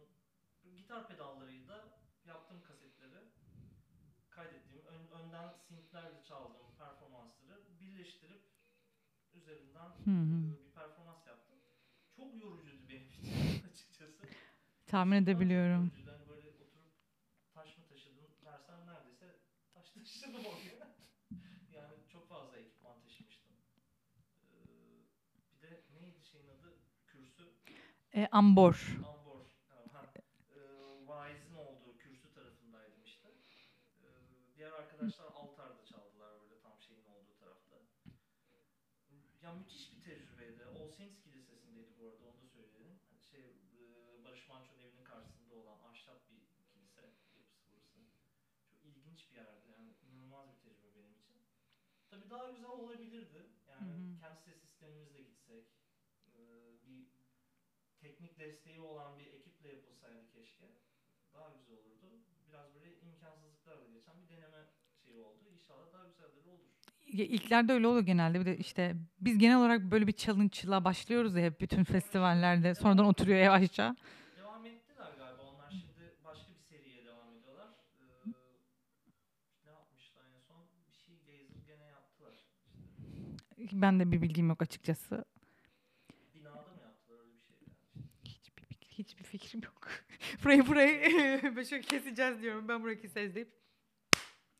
[0.75, 3.23] gitar pedallarıyla yaptığım kasetleri
[4.29, 8.55] kaydettiğim, ön, önden synthlerle çaldığım performansları birleştirip
[9.33, 10.55] üzerinden Hı hı.
[10.55, 11.44] e, bir performans yaptım.
[12.15, 13.23] Çok yorucuydu benim için
[13.71, 14.27] açıkçası.
[14.87, 15.91] Tahmin edebiliyorum.
[15.95, 16.29] Yorucuydu.
[16.29, 16.93] Böyle oturup
[17.53, 19.39] taş mı taşıdın dersen neredeyse
[19.73, 20.95] taş taşıdım oraya.
[21.73, 23.55] yani çok fazla ekipman taşımıştım.
[24.51, 24.57] Ee,
[25.55, 26.73] bir de neydi şeyin adı?
[27.07, 27.43] Kürsü.
[28.13, 28.97] E, ambor.
[29.05, 29.45] Ambor.
[29.93, 30.05] Ha,
[30.55, 30.59] e,
[31.07, 33.27] vaizin olduğu kürsü tarafındaydım işte.
[34.01, 34.05] E,
[34.55, 37.75] diğer arkadaşlar altarda çaldılar böyle tam şeyin olduğu tarafta.
[39.41, 40.65] Ya müthiş bir tecrübeydi.
[40.65, 42.99] All Saints Kilisesi'ndeydi bu arada onu da söyleyelim.
[43.09, 43.41] Hani şey
[43.79, 46.39] e, Barış Manço'nun evinin karşısında olan ahşap bir
[46.73, 47.37] kilise yapısı
[47.71, 47.99] burası.
[48.69, 51.35] Çok ilginç bir yerdi yani inanılmaz bir tecrübe benim için.
[52.09, 53.45] Tabii daha güzel olabilirdi.
[53.69, 54.19] Yani Hı hı.
[54.21, 55.65] kendi ses sistemimizle gitsek.
[56.27, 56.41] e,
[56.87, 57.05] bir
[58.01, 60.65] teknik desteği olan bir ekiple yapılsaydı keşke
[61.33, 62.07] daha güzel olurdu.
[62.49, 64.63] Biraz böyle imkansızlıklarla geçen bir deneme
[65.05, 65.43] şeyi oldu.
[65.53, 66.59] İnşallah daha güzelleri olur.
[67.13, 68.39] Ya İlklerde öyle oluyor genelde.
[68.39, 72.75] Bir de işte biz genel olarak böyle bir challenge'la başlıyoruz ya hep bütün festivallerde.
[72.75, 73.95] Sonradan oturuyor yavaşça.
[74.37, 75.41] Devam ettiler galiba.
[75.41, 77.69] Onlar şimdi başka bir seriye devam ediyorlar.
[77.99, 78.29] Ee,
[79.65, 80.65] ne yapmışlar en son?
[80.87, 82.33] Bir şey Gazer gene yaptılar.
[83.57, 85.25] İşte Ben de bir bilgim yok açıkçası.
[86.35, 88.07] binada mı yaptılar öyle bir şey yani.
[88.25, 89.89] Hiçbir, fikir, hiçbir fikrim yok.
[90.43, 92.67] burayı burayı şöyle keseceğiz diyorum.
[92.67, 93.49] Ben burayı keseceğiz deyip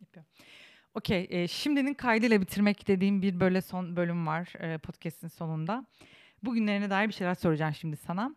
[0.01, 0.31] yapıyorum.
[0.93, 1.27] Okey.
[1.29, 5.85] e, şimdinin kaydıyla bitirmek dediğim bir böyle son bölüm var e, podcast'in sonunda.
[6.43, 8.35] Bugünlerine dair bir şeyler soracağım şimdi sana.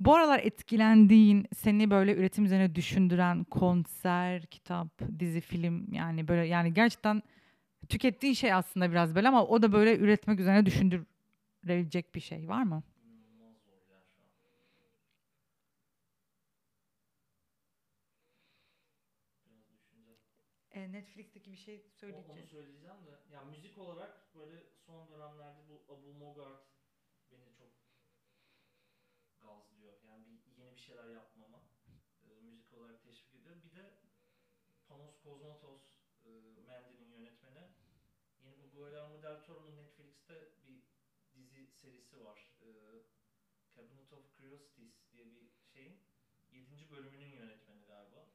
[0.00, 6.74] Bu aralar etkilendiğin, seni böyle üretim üzerine düşündüren konser, kitap, dizi, film yani böyle yani
[6.74, 7.22] gerçekten
[7.86, 12.62] tükettiğin şey aslında biraz böyle ama o da böyle üretmek üzerine düşündürecek bir şey var
[12.62, 12.82] mı?
[20.70, 23.34] E, Netflix'teki bir şey O- Onu söyleyeceğim de.
[23.34, 26.62] Ya müzik olarak böyle son dönemlerde bu Abu Mogart
[27.32, 27.70] beni çok
[29.42, 29.94] gazlıyor.
[30.08, 31.62] Yani bir, yeni bir şeyler yapmama
[32.24, 33.56] e, müzik olarak teşvik ediyor.
[33.64, 33.90] Bir de
[34.88, 35.82] Panos Cosmatos
[36.26, 36.30] e,
[36.68, 37.64] Mendy'nin yönetmeni.
[38.44, 40.34] Yeni bu Guillermo del Toro'nun Netflix'te
[40.66, 40.82] bir
[41.34, 42.48] dizi serisi var.
[42.62, 42.68] E,
[43.76, 46.00] Cabinet of Curiosities diye bir şeyin
[46.50, 46.90] 7.
[46.90, 48.28] bölümünün yönetmeni galiba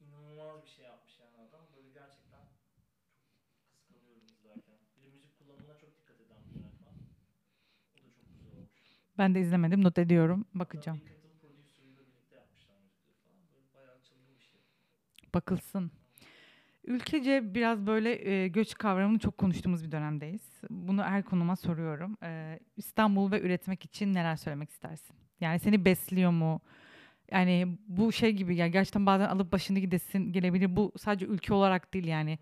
[0.00, 1.66] inanılmaz bir şey yapmış yani adam.
[1.76, 2.44] Böyle gerçekten
[3.60, 4.78] çok kıskanıyorum izlerken.
[4.96, 6.94] Bir de müzik kullanımına çok dikkat eden bir yönetmen.
[7.94, 9.00] O da çok güzel olmuş.
[9.18, 9.84] Ben de izlemedim.
[9.84, 10.46] Not ediyorum.
[10.54, 10.98] Bakacağım.
[10.98, 11.26] Hatta şey.
[15.34, 15.90] Bakılsın.
[16.86, 20.60] Ülkece biraz böyle e, göç kavramını çok konuştuğumuz bir dönemdeyiz.
[20.70, 22.16] Bunu her konuma soruyorum.
[22.22, 25.16] E, İstanbul ve üretmek için neler söylemek istersin?
[25.40, 26.60] Yani seni besliyor mu?
[27.30, 30.76] Yani bu şey gibi ya gerçekten bazen alıp başını gidesin gelebilir.
[30.76, 32.38] Bu sadece ülke olarak değil yani.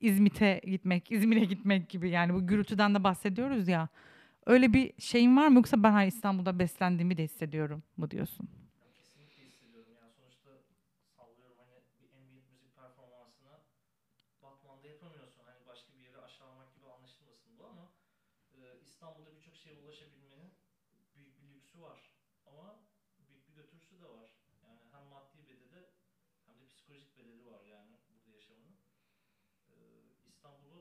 [0.00, 3.88] İzmit'e gitmek, İzmir'e gitmek gibi yani bu gürültüden de bahsediyoruz ya.
[4.46, 8.48] Öyle bir şeyin var mı yoksa ben hayır İstanbul'da beslendiğimi de hissediyorum mu diyorsun?
[8.48, 9.92] Ya kesinlikle hissediyorum.
[10.00, 10.50] Yani sonuçta
[11.16, 13.54] sallıyorum hani bir ambient müzik performansını
[14.42, 15.42] Batman'da yapamıyorsun.
[15.46, 17.86] Hani başka bir yere aşağılamak gibi anlaşılmasın bu ama
[18.58, 20.50] e, İstanbul'da birçok şeye ulaşabilmenin
[21.16, 22.00] büyük bir lüksü var.
[22.50, 22.66] Ama
[23.28, 24.30] büyük bir götürüsü de var.
[24.64, 25.80] Yani hem maddi bedeli
[26.46, 28.76] hem de psikolojik bedeli var yani burada yaşamanın.
[29.72, 29.74] E,
[30.30, 30.80] İstanbul'u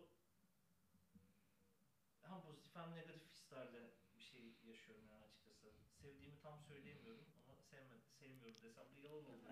[2.30, 3.82] hem pozitif hem negatif hislerle
[4.18, 5.68] bir şey yaşıyorum yani açıkçası.
[6.02, 9.46] Sevdiğimi tam söyleyemiyorum ama sevme, sevmiyorum desem de yalan olur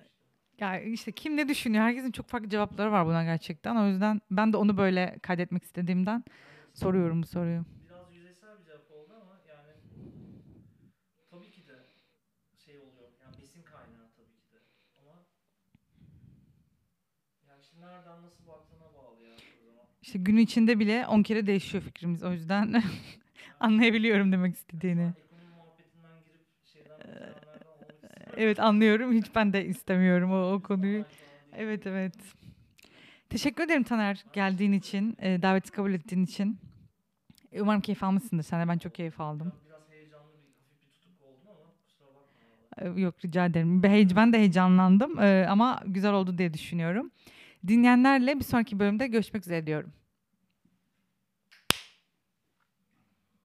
[0.57, 0.65] işte.
[0.65, 1.83] Ya işte kim ne düşünüyor?
[1.83, 3.75] Herkesin çok farklı cevapları var buna gerçekten.
[3.75, 6.33] O yüzden ben de onu böyle kaydetmek istediğimden Yani
[6.73, 7.65] soruyorum bu soruyu.
[7.89, 9.71] Biraz yüzeysel bir cevap oldu ama yani
[11.31, 11.85] tabii ki de
[12.65, 13.09] şey oluyor.
[13.25, 14.69] Yani besin kaynağı tabii ki de.
[16.57, 16.85] Ama
[17.43, 19.37] yani işte nereden nasıl baktığına bağlı ya.
[20.01, 22.23] İşte gün içinde bile 10 kere değişiyor fikrimiz.
[22.23, 22.83] O yüzden
[23.59, 25.13] anlayabiliyorum demek istediğini.
[25.29, 28.22] Sen ekonomi muhabbetinden girip şeyden bitirenlerden olmak istemiyorum.
[28.33, 29.13] Evet anlıyorum.
[29.13, 31.05] Hiç ben de istemiyorum o, o konuyu.
[31.51, 32.15] Evet evet.
[33.29, 36.59] Teşekkür ederim Taner geldiğin için, e, daveti kabul ettiğin için.
[37.51, 38.67] E, Umarım keyif almışsındır sen de.
[38.71, 39.53] Ben çok keyif aldım.
[42.77, 43.83] E, Yok rica ederim.
[43.83, 47.11] Ben de heyecanlandım e, ama güzel oldu diye düşünüyorum.
[47.67, 49.93] Dinleyenlerle bir sonraki bölümde görüşmek üzere diyorum.